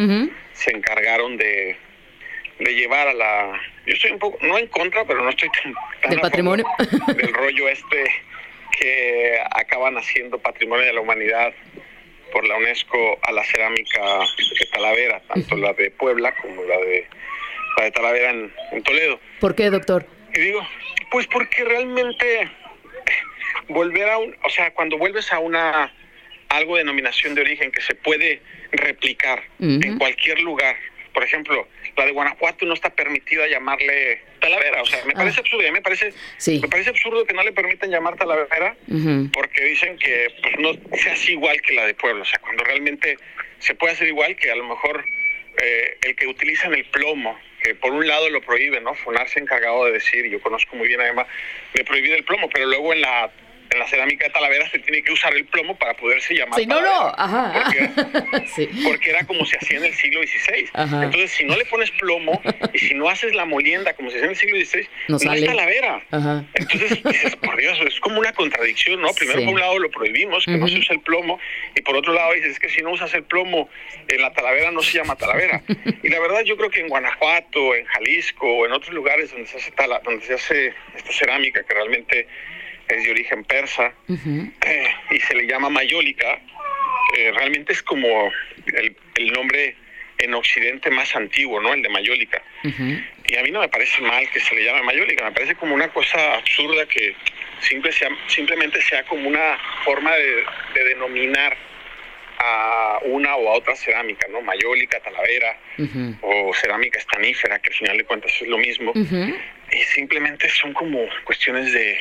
se 0.53 0.71
encargaron 0.71 1.35
de, 1.35 1.77
de 2.59 2.73
llevar 2.73 3.07
a 3.07 3.13
la... 3.13 3.61
Yo 3.85 3.93
estoy 3.93 4.11
un 4.11 4.19
poco, 4.19 4.37
no 4.41 4.57
en 4.57 4.67
contra, 4.67 5.05
pero 5.05 5.23
no 5.23 5.29
estoy 5.29 5.49
tan... 5.49 5.73
tan 6.01 6.11
Del 6.11 6.19
patrimonio. 6.21 6.65
del 7.15 7.33
rollo 7.33 7.69
este 7.69 8.03
que 8.79 9.39
acaban 9.51 9.97
haciendo 9.97 10.37
patrimonio 10.37 10.85
de 10.85 10.93
la 10.93 11.01
humanidad 11.01 11.53
por 12.31 12.45
la 12.45 12.57
UNESCO 12.57 13.19
a 13.23 13.31
la 13.31 13.43
cerámica 13.45 14.19
de 14.59 14.65
Talavera, 14.71 15.21
tanto 15.21 15.55
la 15.55 15.71
de 15.73 15.91
Puebla 15.91 16.35
como 16.35 16.63
la 16.63 16.77
de, 16.77 17.07
la 17.77 17.83
de 17.85 17.91
Talavera 17.91 18.31
en, 18.31 18.53
en 18.71 18.83
Toledo. 18.83 19.19
¿Por 19.39 19.55
qué, 19.55 19.69
doctor? 19.69 20.05
Y 20.33 20.39
digo, 20.39 20.67
pues 21.11 21.27
porque 21.27 21.63
realmente 21.63 22.49
volver 23.69 24.09
a 24.09 24.17
un, 24.17 24.35
o 24.43 24.49
sea, 24.49 24.73
cuando 24.73 24.97
vuelves 24.97 25.31
a 25.31 25.39
una 25.39 25.93
algo 26.49 26.75
de 26.75 26.83
denominación 26.83 27.35
de 27.35 27.41
origen 27.41 27.71
que 27.71 27.81
se 27.81 27.95
puede 27.95 28.41
replicar 28.71 29.43
en 29.59 29.97
cualquier 29.97 30.39
lugar. 30.41 30.75
Por 31.15 31.23
ejemplo, 31.23 31.65
la 31.95 32.05
de 32.05 32.11
Guanajuato 32.11 32.65
no 32.65 32.73
está 32.73 32.89
permitida 32.93 33.47
llamarle 33.47 34.19
Talavera, 34.41 34.81
o 34.81 34.85
sea, 34.85 34.99
me 35.05 35.13
Ah. 35.13 35.19
parece 35.19 35.39
absurdo, 35.39 35.63
mí 35.63 35.71
me 35.71 35.81
parece 35.81 36.11
Sí. 36.37 36.59
me 36.61 36.67
parece 36.67 36.89
absurdo 36.89 37.25
que 37.25 37.33
no 37.33 37.41
le 37.41 37.53
permitan 37.53 37.89
llamar 37.89 38.17
Talavera 38.17 38.75
porque 39.33 39.63
dicen 39.63 39.97
que 39.97 40.27
pues, 40.41 40.59
no 40.59 40.73
se 40.97 41.09
hace 41.09 41.31
igual 41.31 41.61
que 41.61 41.73
la 41.73 41.85
de 41.87 41.93
Puebla, 41.93 42.23
o 42.23 42.25
sea, 42.25 42.39
cuando 42.39 42.65
realmente 42.65 43.17
se 43.59 43.75
puede 43.75 43.93
hacer 43.93 44.09
igual 44.09 44.35
que 44.35 44.51
a 44.51 44.55
lo 44.57 44.65
mejor 44.65 45.05
eh, 45.63 45.97
el 46.01 46.17
que 46.17 46.27
utilizan 46.27 46.73
el 46.73 46.83
plomo, 46.83 47.39
que 47.63 47.75
por 47.75 47.93
un 47.93 48.05
lado 48.05 48.29
lo 48.29 48.41
prohíbe, 48.41 48.81
¿no? 48.81 48.93
Fonar 48.93 49.29
se 49.29 49.39
ha 49.39 49.41
encargado 49.43 49.85
de 49.85 49.93
decir, 49.93 50.27
yo 50.27 50.41
conozco 50.41 50.75
muy 50.75 50.89
bien 50.89 50.99
además, 50.99 51.27
de 51.73 51.85
prohibir 51.85 52.11
el 52.11 52.25
plomo, 52.25 52.49
pero 52.49 52.65
luego 52.65 52.91
en 52.91 52.99
la 52.99 53.31
en 53.69 53.79
la 53.79 53.87
cerámica 53.87 54.25
de 54.25 54.31
Talavera 54.31 54.69
se 54.69 54.79
tiene 54.79 55.01
que 55.01 55.11
usar 55.11 55.33
el 55.35 55.45
plomo 55.45 55.75
para 55.77 55.93
poderse 55.95 56.33
llamar 56.33 56.59
Sí, 56.59 56.65
no, 56.65 56.81
no. 56.81 57.11
Talavera, 57.11 57.13
Ajá. 57.17 57.53
Porque, 57.53 58.47
sí. 58.55 58.69
porque 58.83 59.09
era 59.09 59.23
como 59.25 59.45
se 59.45 59.57
hacía 59.57 59.77
en 59.79 59.85
el 59.85 59.93
siglo 59.93 60.21
XVI. 60.23 60.69
Ajá. 60.73 61.03
Entonces, 61.03 61.31
si 61.31 61.43
no 61.45 61.55
le 61.57 61.65
pones 61.65 61.91
plomo 61.91 62.41
y 62.73 62.77
si 62.79 62.93
no 62.93 63.09
haces 63.09 63.33
la 63.35 63.45
molienda 63.45 63.93
como 63.93 64.09
se 64.09 64.17
hacía 64.17 64.25
en 64.25 64.31
el 64.31 64.37
siglo 64.37 64.57
XVI, 64.65 64.87
No 65.07 65.17
no, 65.23 65.33
es 65.33 65.45
Talavera. 65.45 66.03
Ajá. 66.11 66.45
Entonces 66.53 67.03
dices, 67.03 67.35
por 67.37 67.57
Dios, 67.57 67.77
es 67.85 67.99
como 67.99 68.19
una 68.19 68.33
contradicción, 68.33 69.01
¿no? 69.01 69.13
Primero 69.13 69.39
Sí. 69.39 69.45
por 69.45 69.53
un 69.55 69.59
lado 69.59 69.79
lo 69.79 69.89
prohibimos, 69.89 70.45
que 70.45 70.51
no 70.57 70.67
se 70.67 70.77
usa 70.77 70.95
el 70.95 71.01
plomo, 71.01 71.39
y 71.75 71.81
por 71.81 71.95
otro 71.95 72.13
lado 72.13 72.33
dices, 72.33 72.51
es 72.51 72.59
que 72.59 72.69
si 72.69 72.81
no 72.81 72.91
usas 72.91 73.13
el 73.13 73.23
plomo 73.23 73.69
en 74.07 74.21
la 74.21 74.31
talavera 74.33 74.71
no 74.71 74.81
se 74.81 74.97
llama 74.97 75.15
talavera. 75.15 75.61
y 76.03 76.09
la 76.09 76.19
verdad 76.19 76.41
yo 76.43 76.55
creo 76.57 76.69
que 76.69 76.79
en 76.81 76.87
Guanajuato, 76.87 77.75
en 77.75 77.85
Jalisco, 77.85 78.47
o 78.47 78.65
en 78.65 78.71
otros 78.73 78.93
lugares 78.93 79.31
donde 79.31 79.47
se 79.47 79.57
hace 79.57 79.71
tala- 79.71 80.01
donde 80.03 80.25
se 80.25 80.33
hace 80.35 80.73
esta 80.95 81.11
cerámica 81.11 81.63
que 81.63 81.73
realmente 81.73 82.27
es 82.87 83.03
de 83.03 83.11
origen 83.11 83.43
persa 83.43 83.93
eh, 84.09 84.87
y 85.11 85.19
se 85.19 85.35
le 85.35 85.47
llama 85.47 85.69
mayólica, 85.69 86.39
eh, 87.17 87.31
realmente 87.35 87.73
es 87.73 87.81
como 87.81 88.31
el, 88.67 88.95
el 89.15 89.31
nombre 89.31 89.75
en 90.17 90.33
Occidente 90.33 90.89
más 90.89 91.15
antiguo, 91.15 91.61
¿no? 91.61 91.73
El 91.73 91.81
de 91.81 91.89
mayólica. 91.89 92.41
Y 92.63 93.35
a 93.35 93.43
mí 93.43 93.51
no 93.51 93.59
me 93.59 93.69
parece 93.69 94.01
mal 94.01 94.29
que 94.31 94.39
se 94.39 94.55
le 94.55 94.63
llame 94.63 94.83
mayólica, 94.83 95.25
me 95.25 95.31
parece 95.31 95.55
como 95.55 95.75
una 95.75 95.89
cosa 95.89 96.35
absurda 96.35 96.85
que 96.85 97.15
simple 97.59 97.91
sea, 97.91 98.09
simplemente 98.27 98.81
sea 98.81 99.03
como 99.03 99.27
una 99.27 99.57
forma 99.83 100.15
de, 100.15 100.43
de 100.73 100.83
denominar 100.85 101.57
a 102.37 102.99
una 103.03 103.35
o 103.35 103.49
a 103.49 103.53
otra 103.53 103.75
cerámica, 103.75 104.27
¿no? 104.29 104.41
Mayólica, 104.41 104.99
talavera 104.99 105.57
o 106.21 106.53
cerámica 106.53 106.99
estanífera, 106.99 107.59
que 107.59 107.69
al 107.69 107.75
final 107.75 107.97
de 107.97 108.03
cuentas 108.03 108.31
es 108.41 108.47
lo 108.47 108.57
mismo. 108.57 108.93
Y 108.95 109.77
simplemente 109.93 110.49
son 110.49 110.73
como 110.73 110.99
cuestiones 111.23 111.71
de, 111.73 111.97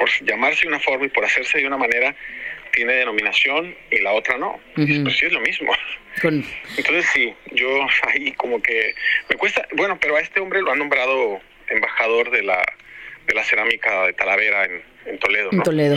por 0.00 0.08
llamarse 0.26 0.62
de 0.62 0.68
una 0.68 0.80
forma 0.80 1.04
y 1.04 1.10
por 1.10 1.24
hacerse 1.24 1.58
de 1.58 1.66
una 1.66 1.76
manera, 1.76 2.14
tiene 2.72 2.94
denominación 2.94 3.76
y 3.90 3.98
la 4.00 4.12
otra 4.12 4.38
no. 4.38 4.58
Ujú. 4.76 5.02
Pues 5.04 5.16
sí 5.18 5.26
es 5.26 5.32
lo 5.32 5.40
mismo. 5.40 5.72
Con- 6.22 6.44
Entonces 6.76 7.06
sí, 7.12 7.34
yo 7.52 7.86
ahí 8.08 8.32
como 8.32 8.60
que 8.62 8.94
me 9.28 9.36
cuesta, 9.36 9.66
bueno, 9.76 9.98
pero 10.00 10.16
a 10.16 10.20
este 10.20 10.40
hombre 10.40 10.62
lo 10.62 10.72
han 10.72 10.78
nombrado 10.78 11.40
embajador 11.68 12.30
de 12.30 12.42
la 12.42 12.64
de 13.26 13.34
la 13.34 13.44
cerámica 13.44 14.06
de 14.06 14.12
Talavera 14.14 14.64
en, 14.64 14.82
en 15.06 15.18
Toledo. 15.18 15.48
En 15.52 15.62
Toledo. 15.62 15.96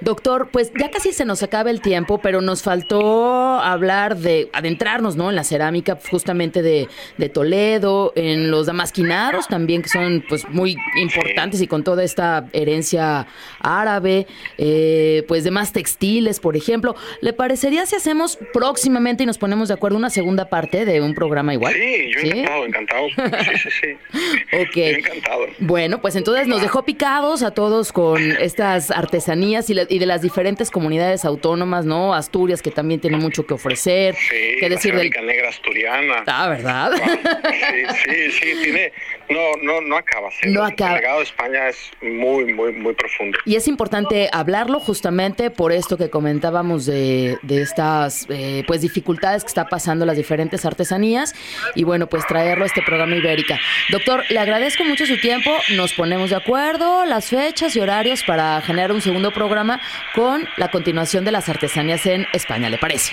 Doctor, 0.00 0.48
pues 0.52 0.72
ya 0.78 0.90
casi 0.90 1.12
se 1.12 1.24
nos 1.24 1.42
acaba 1.42 1.70
el 1.70 1.80
tiempo, 1.80 2.18
pero 2.18 2.40
nos 2.40 2.62
faltó 2.62 3.58
hablar 3.58 4.16
de 4.16 4.48
adentrarnos, 4.52 5.16
¿no? 5.16 5.30
En 5.30 5.36
la 5.36 5.44
cerámica 5.44 5.98
justamente 6.10 6.62
de, 6.62 6.88
de 7.16 7.28
Toledo, 7.28 8.12
en 8.14 8.50
los 8.50 8.66
damasquinados 8.66 9.48
también, 9.48 9.82
que 9.82 9.88
son 9.88 10.24
pues 10.28 10.48
muy 10.48 10.76
importantes 10.96 11.60
y 11.60 11.66
con 11.66 11.84
toda 11.84 12.04
esta 12.04 12.46
herencia 12.52 13.26
árabe, 13.60 14.26
eh, 14.56 15.24
pues 15.28 15.44
demás 15.44 15.72
textiles, 15.72 16.40
por 16.40 16.56
ejemplo. 16.56 16.94
¿Le 17.20 17.32
parecería 17.32 17.84
si 17.86 17.96
hacemos 17.96 18.38
próximamente 18.52 19.24
y 19.24 19.26
nos 19.26 19.38
ponemos 19.38 19.68
de 19.68 19.74
acuerdo 19.74 19.96
una 19.96 20.10
segunda 20.10 20.48
parte 20.48 20.84
de 20.84 21.00
un 21.00 21.14
programa 21.14 21.52
igual? 21.54 21.74
Sí, 21.74 22.10
yo 22.12 22.20
encantado, 22.20 22.66
encantado. 22.66 23.08
Sí, 23.08 23.58
sí, 23.62 23.70
sí. 23.70 24.56
ok. 24.56 24.76
encantado. 24.76 25.46
Bueno, 25.58 26.00
pues 26.00 26.16
entonces 26.16 26.46
nos 26.46 26.62
dejó 26.62 26.84
picados 26.84 27.42
a 27.42 27.50
todos 27.50 27.87
con 27.92 28.32
estas 28.40 28.90
artesanías 28.90 29.70
y, 29.70 29.74
de 29.74 30.06
las 30.06 30.22
diferentes 30.22 30.70
comunidades 30.70 31.24
autónomas, 31.24 31.84
¿no? 31.84 32.14
Asturias, 32.14 32.62
que 32.62 32.70
también 32.70 33.00
tiene 33.00 33.16
mucho 33.16 33.46
que 33.46 33.54
ofrecer. 33.54 34.14
Sí, 34.14 34.56
¿Qué 34.60 34.68
decir 34.68 34.94
la 34.94 35.00
del... 35.00 35.10
negra 35.26 35.48
asturiana. 35.48 36.24
Ah, 36.26 36.48
¿verdad? 36.48 36.92
Sí, 36.94 37.84
sí, 38.04 38.30
sí, 38.30 38.62
tiene... 38.62 38.92
No, 39.30 39.40
no, 39.62 39.80
no 39.82 39.96
acaba. 39.96 40.30
No 40.46 40.64
acaba. 40.64 40.96
El 40.96 41.02
legado 41.02 41.18
de 41.18 41.24
España 41.24 41.68
es 41.68 41.90
muy, 42.00 42.52
muy, 42.52 42.72
muy 42.72 42.94
profundo. 42.94 43.38
Y 43.44 43.56
es 43.56 43.68
importante 43.68 44.30
hablarlo 44.32 44.80
justamente 44.80 45.50
por 45.50 45.72
esto 45.72 45.98
que 45.98 46.08
comentábamos 46.08 46.86
de, 46.86 47.36
de 47.42 47.62
estas 47.62 48.26
eh, 48.30 48.64
pues 48.66 48.80
dificultades 48.80 49.44
que 49.44 49.48
está 49.48 49.66
pasando 49.66 50.06
las 50.06 50.16
diferentes 50.16 50.64
artesanías 50.64 51.34
y 51.74 51.84
bueno, 51.84 52.06
pues 52.08 52.26
traerlo 52.26 52.64
a 52.64 52.66
este 52.66 52.82
programa 52.82 53.16
Ibérica. 53.16 53.58
Doctor, 53.90 54.24
le 54.30 54.38
agradezco 54.38 54.84
mucho 54.84 55.06
su 55.06 55.20
tiempo, 55.20 55.50
nos 55.76 55.92
ponemos 55.92 56.30
de 56.30 56.36
acuerdo, 56.36 57.04
las 57.04 57.26
fechas 57.26 57.76
horarios 57.80 58.22
para 58.24 58.60
generar 58.60 58.92
un 58.92 59.00
segundo 59.00 59.30
programa 59.30 59.80
con 60.14 60.48
la 60.56 60.70
continuación 60.70 61.24
de 61.24 61.32
las 61.32 61.48
artesanías 61.48 62.06
en 62.06 62.26
España, 62.32 62.68
¿le 62.68 62.78
parece? 62.78 63.12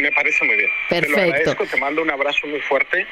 Me 0.00 0.10
parece 0.12 0.44
muy 0.44 0.56
bien. 0.56 0.70
Perfecto. 0.88 1.14
Te 1.14 1.20
lo 1.20 1.32
agradezco, 1.32 1.66
te 1.66 1.76
mando 1.76 2.02
un 2.02 2.10
abrazo 2.10 2.46
muy 2.46 2.60
fuerte 2.60 3.06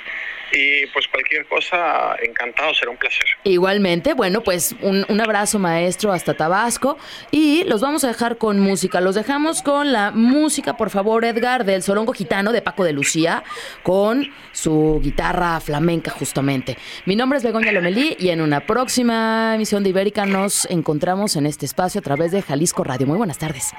y 0.52 0.86
pues 0.88 1.06
cualquier 1.08 1.46
cosa, 1.46 2.16
encantado, 2.22 2.74
será 2.74 2.90
un 2.90 2.96
placer. 2.96 3.26
Igualmente, 3.44 4.14
bueno, 4.14 4.42
pues 4.42 4.74
un, 4.80 5.04
un, 5.08 5.20
abrazo 5.20 5.58
maestro 5.58 6.12
hasta 6.12 6.34
Tabasco 6.34 6.98
y 7.30 7.64
los 7.64 7.80
vamos 7.80 8.04
a 8.04 8.08
dejar 8.08 8.38
con 8.38 8.58
música. 8.58 9.00
Los 9.00 9.14
dejamos 9.14 9.62
con 9.62 9.92
la 9.92 10.10
música, 10.10 10.76
por 10.76 10.90
favor, 10.90 11.24
Edgar, 11.24 11.64
del 11.64 11.82
Sorongo 11.82 12.12
Gitano 12.12 12.52
de 12.52 12.62
Paco 12.62 12.84
de 12.84 12.92
Lucía, 12.92 13.44
con 13.82 14.32
su 14.52 15.00
guitarra 15.02 15.60
flamenca 15.60 16.10
justamente. 16.10 16.76
Mi 17.06 17.16
nombre 17.16 17.38
es 17.38 17.44
Begoña 17.44 17.72
Lomelí 17.72 18.16
y 18.18 18.30
en 18.30 18.40
una 18.40 18.60
próxima 18.60 19.54
emisión 19.54 19.82
de 19.84 19.90
Ibérica 19.90 20.26
nos 20.26 20.64
encontramos 20.66 21.36
en 21.36 21.46
este 21.46 21.66
espacio 21.66 22.00
a 22.00 22.02
través 22.02 22.32
de 22.32 22.42
Jalisco 22.42 22.82
Radio. 22.84 23.06
Muy 23.06 23.16
buenas 23.16 23.38
tardes. 23.38 23.72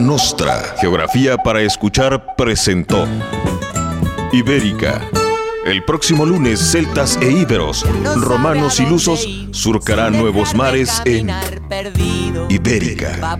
Nostra, 0.00 0.74
Geografía 0.80 1.36
para 1.36 1.60
Escuchar, 1.60 2.34
presentó 2.36 3.06
Ibérica. 4.32 5.00
El 5.64 5.84
próximo 5.84 6.24
lunes, 6.24 6.58
celtas 6.72 7.18
e 7.20 7.30
íberos, 7.30 7.84
romanos 8.16 8.80
y 8.80 8.86
lusos 8.86 9.28
surcarán 9.52 10.18
nuevos 10.18 10.54
mares 10.54 11.02
en 11.04 11.30
Ibérica. 12.48 13.38